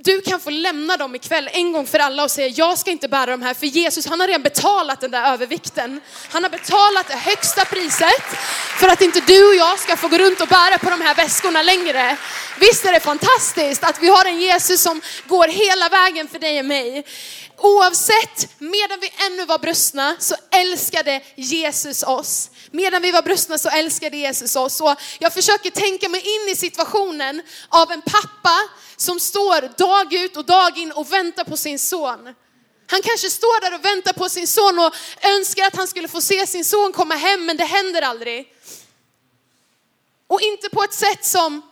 du 0.04 0.20
kan 0.20 0.40
få 0.40 0.50
lämna 0.50 0.96
dem 0.96 1.14
ikväll 1.14 1.50
en 1.52 1.72
gång 1.72 1.86
för 1.86 1.98
alla 1.98 2.24
och 2.24 2.30
säga 2.30 2.48
jag 2.48 2.78
ska 2.78 2.90
inte 2.90 3.08
bära 3.08 3.30
de 3.30 3.42
här 3.42 3.54
för 3.54 3.66
Jesus 3.66 4.06
han 4.06 4.20
har 4.20 4.26
redan 4.26 4.42
betalat 4.42 5.00
den 5.00 5.10
där 5.10 5.32
övervikten. 5.32 6.00
Han 6.30 6.42
har 6.42 6.50
betalat 6.50 7.08
det 7.08 7.16
högsta 7.16 7.64
priset 7.64 8.22
för 8.78 8.88
att 8.88 9.00
inte 9.00 9.20
du 9.20 9.48
och 9.48 9.54
jag 9.54 9.78
ska 9.78 9.96
få 9.96 10.08
gå 10.08 10.18
runt 10.18 10.40
och 10.40 10.48
bära 10.48 10.78
på 10.78 10.90
de 10.90 11.00
här 11.00 11.14
väskorna 11.14 11.62
längre. 11.62 12.16
Visst 12.60 12.84
är 12.84 12.92
det 12.92 13.00
fantastiskt 13.00 13.84
att 13.84 14.02
vi 14.02 14.08
har 14.08 14.24
en 14.24 14.40
Jesus 14.40 14.82
som 14.82 15.00
går 15.26 15.48
hela 15.48 15.88
vägen 15.88 16.28
för 16.28 16.38
dig 16.38 16.58
och 16.58 16.64
mig. 16.64 17.06
Oavsett, 17.56 18.48
medan 18.58 19.00
vi 19.00 19.12
ännu 19.26 19.44
var 19.44 19.58
brustna 19.58 20.16
så 20.18 20.34
älskade 20.50 21.20
Jesus 21.36 22.02
oss. 22.02 22.50
Medan 22.70 23.02
vi 23.02 23.10
var 23.10 23.22
brustna 23.22 23.58
så 23.58 23.68
älskade 23.68 24.16
Jesus 24.16 24.56
oss. 24.56 24.80
Och 24.80 24.94
jag 25.18 25.34
försöker 25.34 25.70
tänka 25.70 26.08
mig 26.08 26.20
in 26.20 26.52
i 26.52 26.56
situationen 26.56 27.42
av 27.68 27.92
en 27.92 28.02
pappa 28.02 28.58
som 28.96 29.20
står 29.20 29.78
dag 29.78 30.12
ut 30.12 30.36
och 30.36 30.44
dag 30.44 30.78
in 30.78 30.92
och 30.92 31.12
väntar 31.12 31.44
på 31.44 31.56
sin 31.56 31.78
son. 31.78 32.34
Han 32.86 33.02
kanske 33.02 33.30
står 33.30 33.60
där 33.60 33.74
och 33.74 33.84
väntar 33.84 34.12
på 34.12 34.28
sin 34.28 34.46
son 34.46 34.78
och 34.78 34.94
önskar 35.22 35.66
att 35.66 35.76
han 35.76 35.88
skulle 35.88 36.08
få 36.08 36.20
se 36.20 36.46
sin 36.46 36.64
son 36.64 36.92
komma 36.92 37.14
hem, 37.14 37.46
men 37.46 37.56
det 37.56 37.64
händer 37.64 38.02
aldrig. 38.02 38.52
Och 40.26 40.40
inte 40.40 40.68
på 40.68 40.82
ett 40.82 40.94
sätt 40.94 41.24
som 41.24 41.62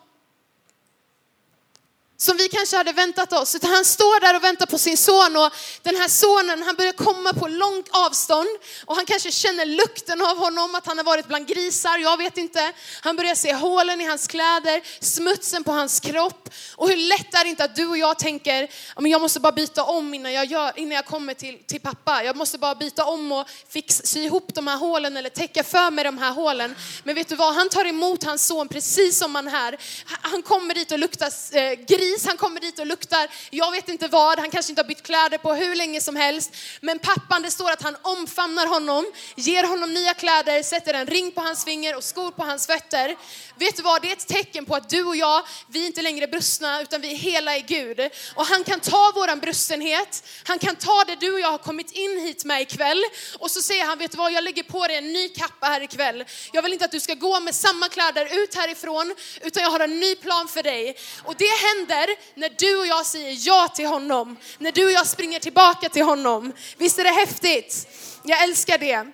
som 2.22 2.36
vi 2.36 2.48
kanske 2.48 2.76
hade 2.76 2.92
väntat 2.92 3.32
oss. 3.32 3.54
Utan 3.54 3.70
han 3.70 3.84
står 3.84 4.20
där 4.20 4.36
och 4.36 4.44
väntar 4.44 4.66
på 4.66 4.78
sin 4.78 4.96
son 4.96 5.36
och 5.36 5.50
den 5.82 5.96
här 5.96 6.08
sonen 6.08 6.62
han 6.62 6.74
börjar 6.74 6.92
komma 6.92 7.32
på 7.32 7.48
långt 7.48 7.88
avstånd 7.90 8.48
och 8.84 8.96
han 8.96 9.06
kanske 9.06 9.32
känner 9.32 9.66
lukten 9.66 10.22
av 10.22 10.36
honom, 10.36 10.74
att 10.74 10.86
han 10.86 10.96
har 10.96 11.04
varit 11.04 11.28
bland 11.28 11.46
grisar, 11.46 11.98
jag 11.98 12.16
vet 12.16 12.38
inte. 12.38 12.72
Han 13.00 13.16
börjar 13.16 13.34
se 13.34 13.54
hålen 13.54 14.00
i 14.00 14.04
hans 14.04 14.26
kläder, 14.26 15.04
smutsen 15.04 15.64
på 15.64 15.72
hans 15.72 16.00
kropp 16.00 16.48
och 16.76 16.88
hur 16.88 16.96
lätt 16.96 17.34
är 17.34 17.44
det 17.44 17.50
inte 17.50 17.64
att 17.64 17.76
du 17.76 17.86
och 17.86 17.98
jag 17.98 18.18
tänker, 18.18 18.68
jag 18.96 19.20
måste 19.20 19.40
bara 19.40 19.52
byta 19.52 19.84
om 19.84 20.14
innan 20.14 20.32
jag, 20.32 20.44
gör, 20.44 20.72
innan 20.76 20.92
jag 20.92 21.06
kommer 21.06 21.34
till, 21.34 21.58
till 21.66 21.80
pappa. 21.80 22.24
Jag 22.24 22.36
måste 22.36 22.58
bara 22.58 22.74
byta 22.74 23.04
om 23.04 23.32
och 23.32 23.48
fix, 23.68 24.00
sy 24.04 24.24
ihop 24.24 24.54
de 24.54 24.66
här 24.66 24.76
hålen 24.76 25.16
eller 25.16 25.30
täcka 25.30 25.64
för 25.64 25.90
mig 25.90 26.04
de 26.04 26.18
här 26.18 26.32
hålen. 26.32 26.74
Men 27.04 27.14
vet 27.14 27.28
du 27.28 27.36
vad, 27.36 27.54
han 27.54 27.68
tar 27.68 27.84
emot 27.84 28.24
hans 28.24 28.46
son 28.46 28.68
precis 28.68 29.18
som 29.18 29.34
han 29.34 29.48
är. 29.48 29.76
Han 30.06 30.42
kommer 30.42 30.74
dit 30.74 30.92
och 30.92 30.98
luktar 30.98 31.30
eh, 31.52 31.72
gris 31.72 32.11
gris, 32.12 32.26
han 32.26 32.36
kommer 32.36 32.60
dit 32.60 32.78
och 32.78 32.86
luktar, 32.86 33.28
jag 33.50 33.70
vet 33.70 33.88
inte 33.88 34.08
vad, 34.08 34.38
han 34.38 34.50
kanske 34.50 34.72
inte 34.72 34.82
har 34.82 34.88
bytt 34.88 35.02
kläder 35.02 35.38
på 35.38 35.54
hur 35.54 35.74
länge 35.74 36.00
som 36.00 36.16
helst. 36.16 36.50
Men 36.80 36.98
pappan, 36.98 37.42
det 37.42 37.50
står 37.50 37.70
att 37.70 37.82
han 37.82 37.96
omfamnar 38.02 38.66
honom, 38.66 39.12
ger 39.36 39.64
honom 39.64 39.94
nya 39.94 40.14
kläder, 40.14 40.62
sätter 40.62 40.94
en 40.94 41.06
ring 41.06 41.32
på 41.32 41.40
hans 41.40 41.64
finger 41.64 41.96
och 41.96 42.04
skor 42.04 42.30
på 42.30 42.42
hans 42.42 42.66
fötter. 42.66 43.16
Vet 43.56 43.76
du 43.76 43.82
vad, 43.82 44.02
det 44.02 44.08
är 44.08 44.12
ett 44.12 44.28
tecken 44.28 44.64
på 44.64 44.74
att 44.74 44.90
du 44.90 45.04
och 45.04 45.16
jag, 45.16 45.42
vi 45.68 45.82
är 45.82 45.86
inte 45.86 46.02
längre 46.02 46.26
brustna 46.26 46.82
utan 46.82 47.00
vi 47.00 47.12
är 47.12 47.16
hela 47.16 47.56
i 47.56 47.60
Gud. 47.60 48.00
Och 48.34 48.46
han 48.46 48.64
kan 48.64 48.80
ta 48.80 49.12
våran 49.14 49.38
brustenhet, 49.38 50.24
han 50.44 50.58
kan 50.58 50.76
ta 50.76 51.04
det 51.06 51.16
du 51.16 51.32
och 51.32 51.40
jag 51.40 51.50
har 51.50 51.58
kommit 51.58 51.92
in 51.92 52.18
hit 52.18 52.44
med 52.44 52.62
ikväll 52.62 53.02
och 53.38 53.50
så 53.50 53.62
säger 53.62 53.84
han, 53.84 53.98
vet 53.98 54.10
du 54.10 54.16
vad, 54.16 54.32
jag 54.32 54.44
lägger 54.44 54.62
på 54.62 54.86
dig 54.86 54.96
en 54.96 55.12
ny 55.12 55.28
kappa 55.28 55.66
här 55.66 55.80
ikväll. 55.80 56.24
Jag 56.52 56.62
vill 56.62 56.72
inte 56.72 56.84
att 56.84 56.90
du 56.90 57.00
ska 57.00 57.14
gå 57.14 57.40
med 57.40 57.54
samma 57.54 57.88
kläder 57.88 58.42
ut 58.42 58.54
härifrån 58.54 59.14
utan 59.40 59.62
jag 59.62 59.70
har 59.70 59.80
en 59.80 60.00
ny 60.00 60.14
plan 60.14 60.48
för 60.48 60.62
dig. 60.62 60.96
Och 61.24 61.34
det 61.38 61.50
händer 61.68 62.01
händer 62.02 62.16
när 62.34 62.48
du 62.58 62.78
och 62.78 62.86
jag 62.86 63.06
säger 63.06 63.36
ja 63.40 63.68
till 63.68 63.86
honom. 63.86 64.36
När 64.58 64.72
du 64.72 64.86
och 64.86 64.92
jag 64.92 65.06
springer 65.06 65.38
tillbaka 65.38 65.88
till 65.88 66.02
honom. 66.02 66.52
Visst 66.76 66.98
är 66.98 67.04
det 67.04 67.10
häftigt? 67.10 67.88
Jag 68.22 68.42
älskar 68.42 68.78
det. 68.78 69.06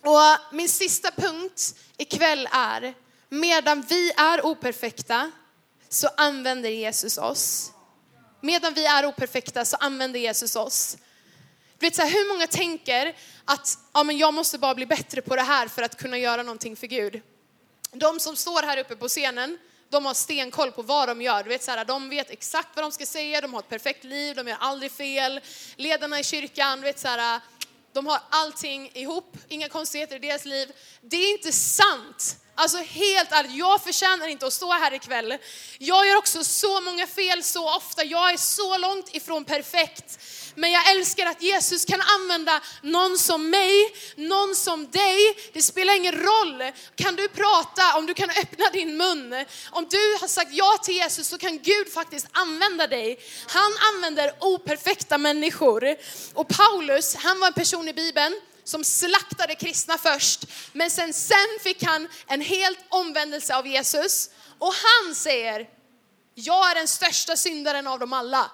Och 0.00 0.54
min 0.54 0.68
sista 0.68 1.10
punkt 1.10 1.74
ikväll 1.96 2.48
är, 2.52 2.94
medan 3.28 3.82
vi 3.82 4.12
är 4.16 4.46
operfekta 4.46 5.30
så 5.88 6.08
använder 6.16 6.70
Jesus 6.70 7.18
oss. 7.18 7.72
Medan 8.40 8.74
vi 8.74 8.86
är 8.86 9.06
operfekta 9.06 9.64
så 9.64 9.76
använder 9.76 10.20
Jesus 10.20 10.56
oss. 10.56 10.96
Du 11.78 11.86
vet, 11.86 11.96
så 11.96 12.02
här, 12.02 12.10
hur 12.10 12.28
många 12.34 12.46
tänker 12.46 13.16
att 13.44 13.78
ja, 13.94 14.02
men 14.02 14.18
jag 14.18 14.34
måste 14.34 14.58
bara 14.58 14.74
bli 14.74 14.86
bättre 14.86 15.22
på 15.22 15.36
det 15.36 15.42
här 15.42 15.68
för 15.68 15.82
att 15.82 15.96
kunna 15.96 16.18
göra 16.18 16.42
någonting 16.42 16.76
för 16.76 16.86
Gud? 16.86 17.22
De 17.92 18.20
som 18.20 18.36
står 18.36 18.62
här 18.62 18.78
uppe 18.78 18.96
på 18.96 19.08
scenen, 19.08 19.58
de 19.90 20.06
har 20.06 20.14
stenkoll 20.14 20.72
på 20.72 20.82
vad 20.82 21.08
de 21.08 21.22
gör. 21.22 21.42
Du 21.42 21.48
vet, 21.48 21.62
så 21.62 21.70
här, 21.70 21.84
de 21.84 22.08
vet 22.08 22.30
exakt 22.30 22.68
vad 22.74 22.84
de 22.84 22.92
ska 22.92 23.06
säga, 23.06 23.40
de 23.40 23.52
har 23.54 23.60
ett 23.60 23.68
perfekt 23.68 24.04
liv, 24.04 24.36
de 24.36 24.48
gör 24.48 24.56
aldrig 24.60 24.92
fel. 24.92 25.40
Ledarna 25.76 26.20
i 26.20 26.24
kyrkan, 26.24 26.80
du 26.80 26.84
vet, 26.84 26.98
så 26.98 27.08
här, 27.08 27.40
de 27.92 28.06
har 28.06 28.20
allting 28.30 28.90
ihop, 28.94 29.36
inga 29.48 29.68
konstigheter 29.68 30.16
i 30.16 30.18
deras 30.18 30.44
liv. 30.44 30.72
Det 31.00 31.16
är 31.16 31.32
inte 31.32 31.52
sant. 31.52 32.36
Alltså 32.58 32.78
helt 32.78 33.32
ärligt, 33.32 33.52
jag 33.52 33.82
förtjänar 33.82 34.28
inte 34.28 34.46
att 34.46 34.52
stå 34.52 34.72
här 34.72 34.94
ikväll. 34.94 35.38
Jag 35.78 36.06
gör 36.06 36.16
också 36.16 36.44
så 36.44 36.80
många 36.80 37.06
fel 37.06 37.42
så 37.42 37.76
ofta, 37.76 38.04
jag 38.04 38.32
är 38.32 38.36
så 38.36 38.78
långt 38.78 39.14
ifrån 39.14 39.44
perfekt. 39.44 40.18
Men 40.54 40.72
jag 40.72 40.90
älskar 40.90 41.26
att 41.26 41.42
Jesus 41.42 41.84
kan 41.84 42.00
använda 42.00 42.60
någon 42.82 43.18
som 43.18 43.50
mig, 43.50 43.94
någon 44.16 44.54
som 44.54 44.90
dig. 44.90 45.36
Det 45.52 45.62
spelar 45.62 45.96
ingen 45.96 46.14
roll. 46.14 46.72
Kan 46.94 47.16
du 47.16 47.28
prata, 47.28 47.98
om 47.98 48.06
du 48.06 48.14
kan 48.14 48.30
öppna 48.30 48.70
din 48.72 48.96
mun. 48.96 49.44
Om 49.70 49.86
du 49.90 50.16
har 50.20 50.28
sagt 50.28 50.52
ja 50.52 50.78
till 50.82 50.94
Jesus 50.94 51.28
så 51.28 51.38
kan 51.38 51.58
Gud 51.58 51.92
faktiskt 51.92 52.26
använda 52.32 52.86
dig. 52.86 53.18
Han 53.46 53.72
använder 53.94 54.32
operfekta 54.40 55.18
människor. 55.18 55.96
Och 56.34 56.48
Paulus, 56.48 57.14
han 57.14 57.40
var 57.40 57.46
en 57.46 57.52
person 57.52 57.88
i 57.88 57.92
Bibeln 57.92 58.40
som 58.66 58.84
slaktade 58.84 59.54
kristna 59.54 59.98
först, 59.98 60.44
men 60.72 60.90
sen, 60.90 61.12
sen 61.12 61.58
fick 61.62 61.82
han 61.82 62.08
en 62.26 62.40
helt 62.40 62.84
omvändelse 62.88 63.56
av 63.56 63.66
Jesus. 63.66 64.30
Och 64.58 64.72
han 64.74 65.14
säger, 65.14 65.68
jag 66.34 66.70
är 66.70 66.74
den 66.74 66.88
största 66.88 67.36
syndaren 67.36 67.86
av 67.86 67.98
dem 67.98 68.12
alla. 68.12 68.50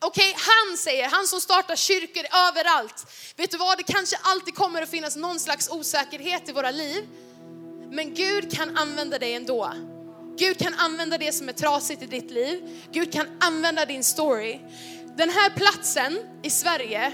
Okej, 0.00 0.30
okay, 0.30 0.44
han 0.46 0.76
säger, 0.76 1.08
han 1.08 1.26
som 1.26 1.40
startar 1.40 1.76
kyrkor 1.76 2.24
överallt. 2.48 3.06
Vet 3.36 3.50
du 3.50 3.56
vad, 3.56 3.78
det 3.78 3.82
kanske 3.82 4.16
alltid 4.22 4.54
kommer 4.54 4.82
att 4.82 4.90
finnas 4.90 5.16
någon 5.16 5.40
slags 5.40 5.68
osäkerhet 5.70 6.48
i 6.48 6.52
våra 6.52 6.70
liv. 6.70 7.04
Men 7.90 8.14
Gud 8.14 8.56
kan 8.56 8.78
använda 8.78 9.18
dig 9.18 9.34
ändå. 9.34 9.72
Gud 10.38 10.58
kan 10.58 10.74
använda 10.74 11.18
det 11.18 11.32
som 11.32 11.48
är 11.48 11.52
trasigt 11.52 12.02
i 12.02 12.06
ditt 12.06 12.30
liv. 12.30 12.84
Gud 12.92 13.12
kan 13.12 13.26
använda 13.40 13.84
din 13.84 14.04
story. 14.04 14.60
Den 15.16 15.30
här 15.30 15.50
platsen 15.50 16.18
i 16.42 16.50
Sverige, 16.50 17.12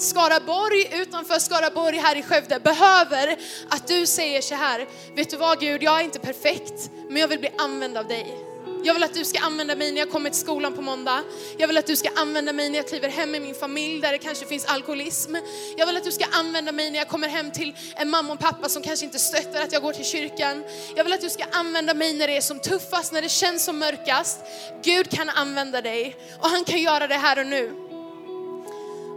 Skaraborg, 0.00 0.88
utanför 0.92 1.38
Skaraborg 1.38 1.96
här 1.96 2.16
i 2.16 2.22
Skövde, 2.22 2.60
behöver 2.60 3.36
att 3.68 3.88
du 3.88 4.06
säger 4.06 4.40
så 4.40 4.54
här, 4.54 4.86
vet 5.14 5.30
du 5.30 5.36
vad 5.36 5.60
Gud, 5.60 5.82
jag 5.82 6.00
är 6.00 6.04
inte 6.04 6.18
perfekt, 6.18 6.90
men 7.08 7.16
jag 7.16 7.28
vill 7.28 7.38
bli 7.38 7.50
använd 7.58 7.96
av 7.96 8.08
dig. 8.08 8.50
Jag 8.84 8.94
vill 8.94 9.04
att 9.04 9.14
du 9.14 9.24
ska 9.24 9.40
använda 9.40 9.76
mig 9.76 9.92
när 9.92 9.98
jag 9.98 10.10
kommer 10.10 10.30
till 10.30 10.40
skolan 10.40 10.72
på 10.72 10.82
måndag. 10.82 11.22
Jag 11.58 11.68
vill 11.68 11.78
att 11.78 11.86
du 11.86 11.96
ska 11.96 12.08
använda 12.16 12.52
mig 12.52 12.70
när 12.70 12.76
jag 12.76 12.88
kliver 12.88 13.08
hem 13.08 13.34
i 13.34 13.40
min 13.40 13.54
familj 13.54 14.00
där 14.00 14.12
det 14.12 14.18
kanske 14.18 14.46
finns 14.46 14.64
alkoholism. 14.64 15.34
Jag 15.76 15.86
vill 15.86 15.96
att 15.96 16.04
du 16.04 16.12
ska 16.12 16.24
använda 16.32 16.72
mig 16.72 16.90
när 16.90 16.98
jag 16.98 17.08
kommer 17.08 17.28
hem 17.28 17.50
till 17.50 17.76
en 17.96 18.10
mamma 18.10 18.32
och 18.32 18.38
pappa 18.38 18.68
som 18.68 18.82
kanske 18.82 19.06
inte 19.06 19.18
stöttar 19.18 19.62
att 19.62 19.72
jag 19.72 19.82
går 19.82 19.92
till 19.92 20.04
kyrkan. 20.04 20.64
Jag 20.96 21.04
vill 21.04 21.12
att 21.12 21.20
du 21.20 21.30
ska 21.30 21.44
använda 21.52 21.94
mig 21.94 22.14
när 22.14 22.26
det 22.26 22.36
är 22.36 22.40
som 22.40 22.58
tuffast, 22.58 23.12
när 23.12 23.22
det 23.22 23.28
känns 23.28 23.64
som 23.64 23.78
mörkast. 23.78 24.40
Gud 24.82 25.10
kan 25.10 25.28
använda 25.28 25.80
dig 25.80 26.16
och 26.40 26.48
han 26.48 26.64
kan 26.64 26.82
göra 26.82 27.06
det 27.06 27.14
här 27.14 27.38
och 27.38 27.46
nu. 27.46 27.89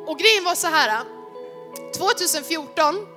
Och 0.07 0.19
grejen 0.19 0.43
var 0.43 0.55
så 0.55 0.67
här, 0.67 0.89
äh, 0.89 1.05
2014 1.97 3.07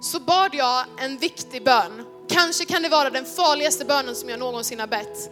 så 0.00 0.20
bad 0.20 0.54
jag 0.54 0.84
en 0.98 1.18
viktig 1.18 1.64
bön 1.64 2.06
Kanske 2.28 2.64
kan 2.64 2.82
det 2.82 2.88
vara 2.88 3.10
den 3.10 3.24
farligaste 3.24 3.84
bönen 3.84 4.14
som 4.14 4.28
jag 4.28 4.38
någonsin 4.38 4.80
har 4.80 4.86
bett. 4.86 5.30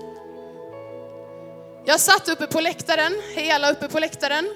Jag 1.84 2.00
satt 2.00 2.28
uppe 2.28 2.46
på 2.46 2.60
läktaren, 2.60 3.12
hela 3.34 3.72
uppe 3.72 3.88
på 3.88 3.98
läktaren. 3.98 4.48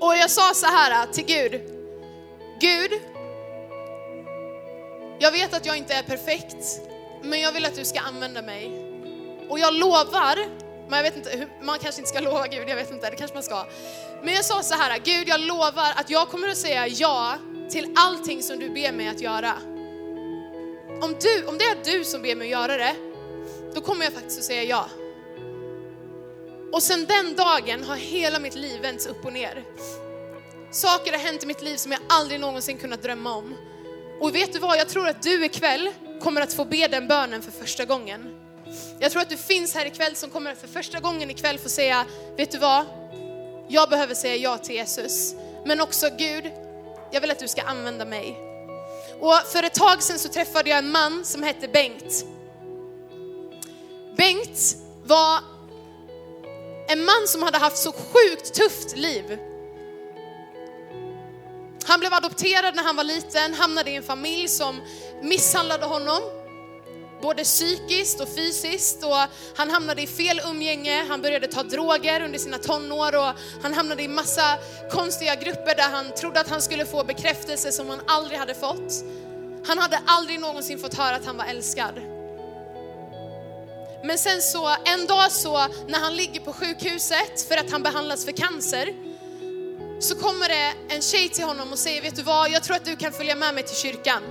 Och 0.00 0.16
jag 0.16 0.30
sa 0.30 0.54
så 0.54 0.66
här 0.66 1.02
äh, 1.02 1.12
till 1.12 1.24
Gud. 1.24 1.52
Gud, 2.60 3.00
jag 5.18 5.32
vet 5.32 5.54
att 5.54 5.66
jag 5.66 5.76
inte 5.76 5.94
är 5.94 6.02
perfekt, 6.02 6.80
men 7.22 7.40
jag 7.40 7.52
vill 7.52 7.64
att 7.64 7.76
du 7.76 7.84
ska 7.84 8.00
använda 8.00 8.42
mig. 8.42 8.72
Och 9.48 9.58
jag 9.58 9.74
lovar, 9.74 10.38
men 10.88 10.96
jag 10.96 11.02
vet 11.02 11.16
inte, 11.16 11.48
man 11.62 11.78
kanske 11.78 12.00
inte 12.00 12.08
ska 12.08 12.20
lova 12.30 12.46
Gud, 12.46 12.68
jag 12.68 12.76
vet 12.76 12.90
inte, 12.90 13.10
det 13.10 13.16
kanske 13.16 13.34
man 13.34 13.42
ska. 13.42 13.66
Men 14.22 14.34
jag 14.34 14.44
sa 14.44 14.62
så 14.62 14.74
här, 14.74 14.98
Gud 14.98 15.28
jag 15.28 15.40
lovar 15.40 15.92
att 15.96 16.10
jag 16.10 16.28
kommer 16.28 16.48
att 16.48 16.56
säga 16.56 16.86
ja 16.86 17.34
till 17.70 17.92
allting 17.96 18.42
som 18.42 18.58
du 18.58 18.70
ber 18.70 18.92
mig 18.92 19.08
att 19.08 19.20
göra 19.20 19.54
om, 21.04 21.16
du, 21.20 21.46
om 21.46 21.58
det 21.58 21.64
är 21.64 21.98
du 21.98 22.04
som 22.04 22.22
ber 22.22 22.36
mig 22.36 22.54
att 22.54 22.60
göra 22.60 22.76
det, 22.76 22.94
då 23.74 23.80
kommer 23.80 24.04
jag 24.04 24.12
faktiskt 24.14 24.38
att 24.38 24.44
säga 24.44 24.62
ja. 24.62 24.88
Och 26.72 26.82
sen 26.82 27.04
den 27.04 27.36
dagen 27.36 27.84
har 27.84 27.96
hela 27.96 28.38
mitt 28.38 28.54
liv 28.54 28.80
vänts 28.82 29.06
upp 29.06 29.24
och 29.24 29.32
ner. 29.32 29.64
Saker 30.70 31.12
har 31.12 31.18
hänt 31.18 31.42
i 31.42 31.46
mitt 31.46 31.62
liv 31.62 31.76
som 31.76 31.92
jag 31.92 32.00
aldrig 32.08 32.40
någonsin 32.40 32.78
kunnat 32.78 33.02
drömma 33.02 33.36
om. 33.36 33.54
Och 34.20 34.34
vet 34.34 34.52
du 34.52 34.58
vad, 34.58 34.78
jag 34.78 34.88
tror 34.88 35.08
att 35.08 35.22
du 35.22 35.44
ikväll 35.44 35.90
kommer 36.22 36.40
att 36.40 36.52
få 36.52 36.64
be 36.64 36.88
den 36.88 37.08
bönen 37.08 37.42
för 37.42 37.50
första 37.50 37.84
gången. 37.84 38.43
Jag 38.98 39.12
tror 39.12 39.22
att 39.22 39.30
du 39.30 39.36
finns 39.36 39.74
här 39.74 39.86
ikväll 39.86 40.16
som 40.16 40.30
kommer 40.30 40.54
för 40.54 40.68
första 40.68 41.00
gången 41.00 41.30
ikväll 41.30 41.58
få 41.58 41.68
säga, 41.68 42.04
vet 42.36 42.50
du 42.50 42.58
vad? 42.58 42.84
Jag 43.68 43.90
behöver 43.90 44.14
säga 44.14 44.36
ja 44.36 44.58
till 44.58 44.74
Jesus. 44.74 45.34
Men 45.64 45.80
också 45.80 46.08
Gud, 46.18 46.50
jag 47.10 47.20
vill 47.20 47.30
att 47.30 47.38
du 47.38 47.48
ska 47.48 47.62
använda 47.62 48.04
mig. 48.04 48.38
Och 49.20 49.34
för 49.52 49.62
ett 49.62 49.74
tag 49.74 50.02
sedan 50.02 50.18
så 50.18 50.28
träffade 50.28 50.70
jag 50.70 50.78
en 50.78 50.90
man 50.90 51.24
som 51.24 51.42
hette 51.42 51.68
Bengt. 51.68 52.24
Bengt 54.16 54.76
var 55.04 55.38
en 56.88 57.04
man 57.04 57.26
som 57.26 57.42
hade 57.42 57.58
haft 57.58 57.76
så 57.76 57.92
sjukt 57.92 58.54
tufft 58.54 58.96
liv. 58.96 59.38
Han 61.84 62.00
blev 62.00 62.14
adopterad 62.14 62.74
när 62.74 62.82
han 62.82 62.96
var 62.96 63.04
liten, 63.04 63.54
hamnade 63.54 63.90
i 63.90 63.96
en 63.96 64.02
familj 64.02 64.48
som 64.48 64.80
misshandlade 65.22 65.86
honom 65.86 66.22
både 67.22 67.44
psykiskt 67.44 68.20
och 68.20 68.28
fysiskt 68.28 69.04
och 69.04 69.16
han 69.56 69.70
hamnade 69.70 70.02
i 70.02 70.06
fel 70.06 70.40
umgänge, 70.50 71.04
han 71.08 71.22
började 71.22 71.46
ta 71.46 71.62
droger 71.62 72.22
under 72.22 72.38
sina 72.38 72.58
tonår 72.58 73.16
och 73.16 73.32
han 73.62 73.74
hamnade 73.74 74.02
i 74.02 74.08
massa 74.08 74.58
konstiga 74.90 75.34
grupper 75.34 75.74
där 75.76 75.90
han 75.90 76.14
trodde 76.14 76.40
att 76.40 76.48
han 76.48 76.62
skulle 76.62 76.86
få 76.86 77.04
bekräftelse 77.04 77.72
som 77.72 77.88
han 77.88 78.00
aldrig 78.06 78.38
hade 78.38 78.54
fått. 78.54 79.04
Han 79.66 79.78
hade 79.78 80.00
aldrig 80.06 80.40
någonsin 80.40 80.78
fått 80.78 80.94
höra 80.94 81.16
att 81.16 81.26
han 81.26 81.36
var 81.36 81.44
älskad. 81.44 81.94
Men 84.04 84.18
sen 84.18 84.42
så, 84.42 84.76
en 84.84 85.06
dag 85.06 85.32
så 85.32 85.66
när 85.88 85.98
han 85.98 86.16
ligger 86.16 86.40
på 86.40 86.52
sjukhuset 86.52 87.48
för 87.48 87.56
att 87.56 87.70
han 87.70 87.82
behandlas 87.82 88.24
för 88.24 88.32
cancer, 88.32 88.94
så 90.00 90.14
kommer 90.14 90.48
det 90.48 90.94
en 90.94 91.02
tjej 91.02 91.28
till 91.28 91.44
honom 91.44 91.72
och 91.72 91.78
säger, 91.78 92.02
vet 92.02 92.16
du 92.16 92.22
vad, 92.22 92.50
jag 92.50 92.62
tror 92.62 92.76
att 92.76 92.84
du 92.84 92.96
kan 92.96 93.12
följa 93.12 93.34
med 93.34 93.54
mig 93.54 93.64
till 93.64 93.76
kyrkan. 93.76 94.22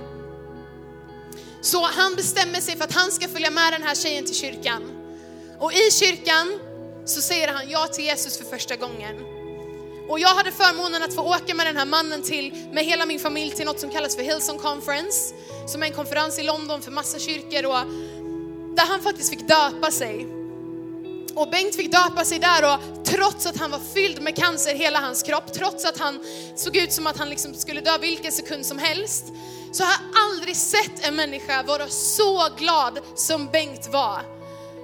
Så 1.64 1.84
han 1.84 2.14
bestämmer 2.14 2.60
sig 2.60 2.76
för 2.76 2.84
att 2.84 2.92
han 2.92 3.12
ska 3.12 3.28
följa 3.28 3.50
med 3.50 3.72
den 3.72 3.82
här 3.82 3.94
tjejen 3.94 4.24
till 4.24 4.34
kyrkan. 4.34 4.82
Och 5.58 5.72
i 5.72 5.90
kyrkan 5.90 6.60
så 7.04 7.20
säger 7.20 7.48
han 7.48 7.70
ja 7.70 7.86
till 7.86 8.04
Jesus 8.04 8.38
för 8.38 8.44
första 8.44 8.76
gången. 8.76 9.14
Och 10.08 10.18
jag 10.20 10.28
hade 10.28 10.52
förmånen 10.52 11.02
att 11.02 11.14
få 11.14 11.22
åka 11.22 11.54
med 11.54 11.66
den 11.66 11.76
här 11.76 11.86
mannen 11.86 12.22
till, 12.22 12.68
med 12.72 12.84
hela 12.84 13.06
min 13.06 13.20
familj 13.20 13.50
till 13.50 13.66
något 13.66 13.80
som 13.80 13.90
kallas 13.90 14.16
för 14.16 14.22
Hillsong 14.22 14.58
Conference, 14.58 15.34
som 15.66 15.82
är 15.82 15.86
en 15.86 15.92
konferens 15.92 16.38
i 16.38 16.42
London 16.42 16.82
för 16.82 16.90
massa 16.90 17.18
kyrkor 17.18 17.66
och 17.66 17.86
där 18.76 18.86
han 18.86 19.00
faktiskt 19.02 19.30
fick 19.30 19.48
döpa 19.48 19.90
sig. 19.90 20.26
Och 21.34 21.50
Bengt 21.50 21.76
fick 21.76 21.92
döpa 21.92 22.24
sig 22.24 22.38
där 22.38 22.74
och 22.74 23.04
trots 23.04 23.46
att 23.46 23.56
han 23.56 23.70
var 23.70 23.80
fylld 23.94 24.22
med 24.22 24.36
cancer 24.36 24.74
hela 24.74 24.98
hans 24.98 25.22
kropp, 25.22 25.52
trots 25.52 25.84
att 25.84 25.98
han 25.98 26.20
såg 26.56 26.76
ut 26.76 26.92
som 26.92 27.06
att 27.06 27.16
han 27.16 27.28
liksom 27.30 27.54
skulle 27.54 27.80
dö 27.80 27.98
vilken 27.98 28.32
sekund 28.32 28.66
som 28.66 28.78
helst, 28.78 29.24
så 29.74 29.84
har 29.84 29.90
jag 29.90 30.22
aldrig 30.24 30.56
sett 30.56 31.06
en 31.06 31.16
människa 31.16 31.62
vara 31.62 31.88
så 31.88 32.48
glad 32.58 32.98
som 33.14 33.46
Bengt 33.46 33.88
var. 33.92 34.20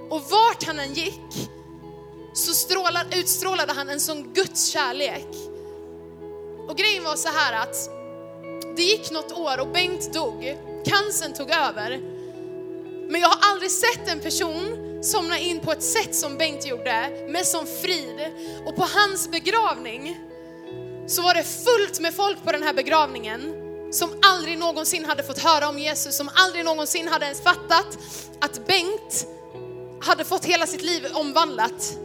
Och 0.09 0.23
vart 0.23 0.65
han 0.67 0.79
än 0.79 0.95
gick 0.95 1.51
så 2.35 2.55
strålade, 2.55 3.17
utstrålade 3.17 3.73
han 3.73 3.89
en 3.89 4.01
sån 4.01 4.33
Guds 4.33 4.67
kärlek. 4.67 5.27
Och 6.69 6.77
grejen 6.77 7.05
var 7.05 7.17
så 7.17 7.29
här 7.29 7.63
att 7.63 7.77
det 8.77 8.83
gick 8.83 9.11
något 9.11 9.33
år 9.33 9.61
och 9.61 9.69
Bengt 9.69 10.13
dog. 10.13 10.59
Cancern 10.85 11.33
tog 11.33 11.51
över. 11.51 12.01
Men 13.09 13.21
jag 13.21 13.29
har 13.29 13.51
aldrig 13.51 13.71
sett 13.71 14.09
en 14.09 14.21
person 14.21 14.77
somna 15.03 15.39
in 15.39 15.61
på 15.61 15.73
ett 15.73 15.83
sätt 15.83 16.15
som 16.15 16.39
Bengt 16.39 16.67
gjorde, 16.67 17.27
med 17.29 17.47
sån 17.47 17.67
frid. 17.67 18.33
Och 18.67 18.77
på 18.77 18.87
hans 18.95 19.31
begravning 19.31 20.19
så 21.07 21.23
var 21.23 21.35
det 21.35 21.45
fullt 21.45 22.01
med 22.01 22.15
folk 22.15 22.45
på 22.45 22.53
den 22.53 22.63
här 22.63 22.75
begravningen 22.75 23.60
som 23.91 24.11
aldrig 24.23 24.59
någonsin 24.59 25.05
hade 25.05 25.23
fått 25.23 25.39
höra 25.39 25.69
om 25.69 25.79
Jesus, 25.79 26.17
som 26.17 26.31
aldrig 26.35 26.65
någonsin 26.65 27.09
hade 27.09 27.25
ens 27.25 27.41
fattat 27.41 27.99
att 28.41 28.67
Bengt 28.67 29.27
hade 30.01 30.25
fått 30.25 30.45
hela 30.45 30.67
sitt 30.67 30.83
liv 30.83 31.07
omvandlat. 31.13 31.99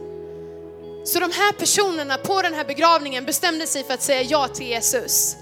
Så 1.04 1.20
de 1.20 1.32
här 1.32 1.52
personerna 1.52 2.16
på 2.16 2.42
den 2.42 2.54
här 2.54 2.64
begravningen 2.64 3.24
bestämde 3.24 3.66
sig 3.66 3.84
för 3.84 3.94
att 3.94 4.02
säga 4.02 4.22
ja 4.22 4.48
till 4.48 4.66
Jesus. 4.66 5.36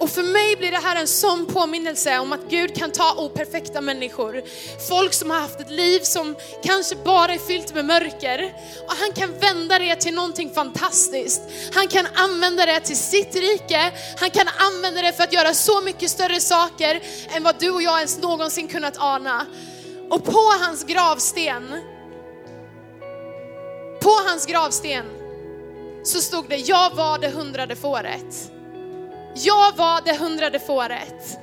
Och 0.00 0.10
för 0.10 0.22
mig 0.22 0.56
blir 0.56 0.70
det 0.70 0.78
här 0.78 0.96
en 0.96 1.06
sån 1.06 1.46
påminnelse 1.46 2.18
om 2.18 2.32
att 2.32 2.50
Gud 2.50 2.74
kan 2.74 2.90
ta 2.90 3.14
operfekta 3.14 3.80
människor, 3.80 4.42
folk 4.88 5.12
som 5.12 5.30
har 5.30 5.40
haft 5.40 5.60
ett 5.60 5.70
liv 5.70 6.00
som 6.00 6.36
kanske 6.62 6.96
bara 6.96 7.34
är 7.34 7.38
fyllt 7.38 7.74
med 7.74 7.84
mörker 7.84 8.54
och 8.86 8.94
han 8.96 9.12
kan 9.12 9.38
vända 9.38 9.78
det 9.78 9.96
till 9.96 10.14
någonting 10.14 10.50
fantastiskt. 10.50 11.42
Han 11.74 11.88
kan 11.88 12.06
använda 12.14 12.66
det 12.66 12.80
till 12.80 12.96
sitt 12.96 13.36
rike, 13.36 13.92
han 14.20 14.30
kan 14.30 14.48
använda 14.58 15.02
det 15.02 15.12
för 15.12 15.24
att 15.24 15.32
göra 15.32 15.54
så 15.54 15.80
mycket 15.80 16.10
större 16.10 16.40
saker 16.40 17.02
än 17.36 17.42
vad 17.42 17.58
du 17.58 17.70
och 17.70 17.82
jag 17.82 17.96
ens 17.96 18.18
någonsin 18.18 18.68
kunnat 18.68 18.96
ana. 18.98 19.46
Och 20.10 20.24
på 20.24 20.52
hans 20.60 20.84
gravsten, 20.84 21.82
på 24.00 24.10
hans 24.26 24.46
gravsten 24.46 25.04
så 26.04 26.20
stod 26.20 26.48
det, 26.48 26.56
jag 26.56 26.94
var 26.94 27.18
det 27.18 27.28
hundrade 27.28 27.76
fåret. 27.76 28.50
Jag 29.34 29.76
var 29.76 30.04
det 30.04 30.16
hundrade 30.18 30.58
fåret. 30.58 31.38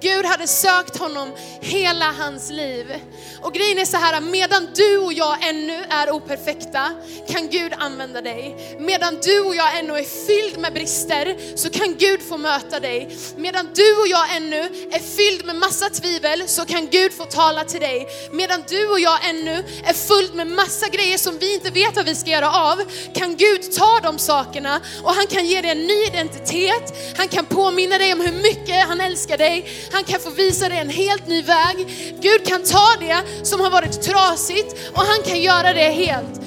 Gud 0.00 0.24
hade 0.24 0.46
sökt 0.46 0.96
honom 0.98 1.32
hela 1.60 2.12
hans 2.12 2.50
liv. 2.50 2.94
Och 3.42 3.54
grejen 3.54 3.78
är 3.78 3.84
så 3.84 3.96
här, 3.96 4.20
medan 4.20 4.68
du 4.74 4.98
och 4.98 5.12
jag 5.12 5.48
ännu 5.48 5.84
är 5.90 6.10
operfekta 6.10 6.90
kan 7.28 7.48
Gud 7.48 7.72
använda 7.78 8.22
dig. 8.22 8.76
Medan 8.78 9.18
du 9.22 9.40
och 9.40 9.54
jag 9.54 9.78
ännu 9.78 9.92
är 9.92 10.26
fylld 10.26 10.58
med 10.58 10.72
brister 10.72 11.56
så 11.56 11.70
kan 11.70 11.96
Gud 11.98 12.22
få 12.28 12.36
möta 12.36 12.80
dig. 12.80 13.16
Medan 13.36 13.68
du 13.74 13.96
och 13.96 14.08
jag 14.08 14.36
ännu 14.36 14.60
är 14.92 15.16
fylld 15.16 15.46
med 15.46 15.56
massa 15.56 15.90
tvivel 15.90 16.48
så 16.48 16.64
kan 16.64 16.88
Gud 16.88 17.12
få 17.12 17.24
tala 17.24 17.64
till 17.64 17.80
dig. 17.80 18.08
Medan 18.32 18.64
du 18.68 18.86
och 18.88 19.00
jag 19.00 19.28
ännu 19.28 19.64
är 19.84 19.92
fylld 19.92 20.34
med 20.34 20.46
massa 20.46 20.88
grejer 20.88 21.18
som 21.18 21.38
vi 21.38 21.54
inte 21.54 21.70
vet 21.70 21.96
vad 21.96 22.04
vi 22.04 22.14
ska 22.14 22.30
göra 22.30 22.50
av 22.50 22.82
kan 23.14 23.36
Gud 23.36 23.72
ta 23.72 24.00
de 24.02 24.18
sakerna 24.18 24.80
och 25.02 25.14
han 25.14 25.26
kan 25.26 25.46
ge 25.46 25.60
dig 25.60 25.70
en 25.70 25.86
ny 25.86 26.04
identitet. 26.04 27.16
Han 27.16 27.28
kan 27.28 27.44
påminna 27.44 27.98
dig 27.98 28.12
om 28.12 28.20
hur 28.20 28.42
mycket 28.42 28.86
han 28.88 29.00
älskar 29.00 29.38
dig. 29.38 29.85
Han 29.92 30.04
kan 30.04 30.20
få 30.20 30.30
visa 30.30 30.68
dig 30.68 30.78
en 30.78 30.90
helt 30.90 31.26
ny 31.28 31.42
väg. 31.42 31.76
Gud 32.20 32.46
kan 32.46 32.62
ta 32.62 32.86
det 33.00 33.46
som 33.46 33.60
har 33.60 33.70
varit 33.70 34.02
trasigt 34.02 34.90
och 34.92 35.02
han 35.02 35.22
kan 35.26 35.40
göra 35.40 35.72
det 35.72 35.90
helt. 35.90 36.40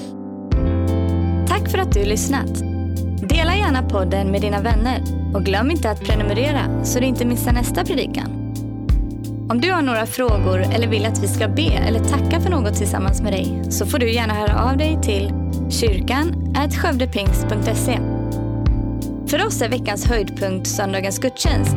Tack 1.48 1.70
för 1.70 1.78
att 1.78 1.92
du 1.92 2.04
lyssnat. 2.04 2.58
Dela 3.28 3.56
gärna 3.56 3.82
podden 3.82 4.30
med 4.30 4.40
dina 4.40 4.60
vänner 4.60 5.02
och 5.34 5.44
glöm 5.44 5.70
inte 5.70 5.90
att 5.90 6.00
prenumerera 6.00 6.84
så 6.84 7.00
du 7.00 7.06
inte 7.06 7.24
missar 7.24 7.52
nästa 7.52 7.84
predikan. 7.84 8.36
Om 9.50 9.60
du 9.60 9.72
har 9.72 9.82
några 9.82 10.06
frågor 10.06 10.60
eller 10.60 10.88
vill 10.88 11.06
att 11.06 11.22
vi 11.22 11.28
ska 11.28 11.48
be 11.48 11.72
eller 11.72 12.00
tacka 12.00 12.40
för 12.40 12.50
något 12.50 12.76
tillsammans 12.76 13.22
med 13.22 13.32
dig 13.32 13.62
så 13.70 13.86
får 13.86 13.98
du 13.98 14.12
gärna 14.12 14.34
höra 14.34 14.70
av 14.70 14.76
dig 14.76 14.98
till 15.02 15.32
kyrkan 15.70 16.54
skövdepingst.se. 16.70 17.98
För 19.26 19.46
oss 19.46 19.62
är 19.62 19.68
veckans 19.68 20.06
höjdpunkt 20.06 20.66
söndagens 20.66 21.18
gudstjänst 21.18 21.76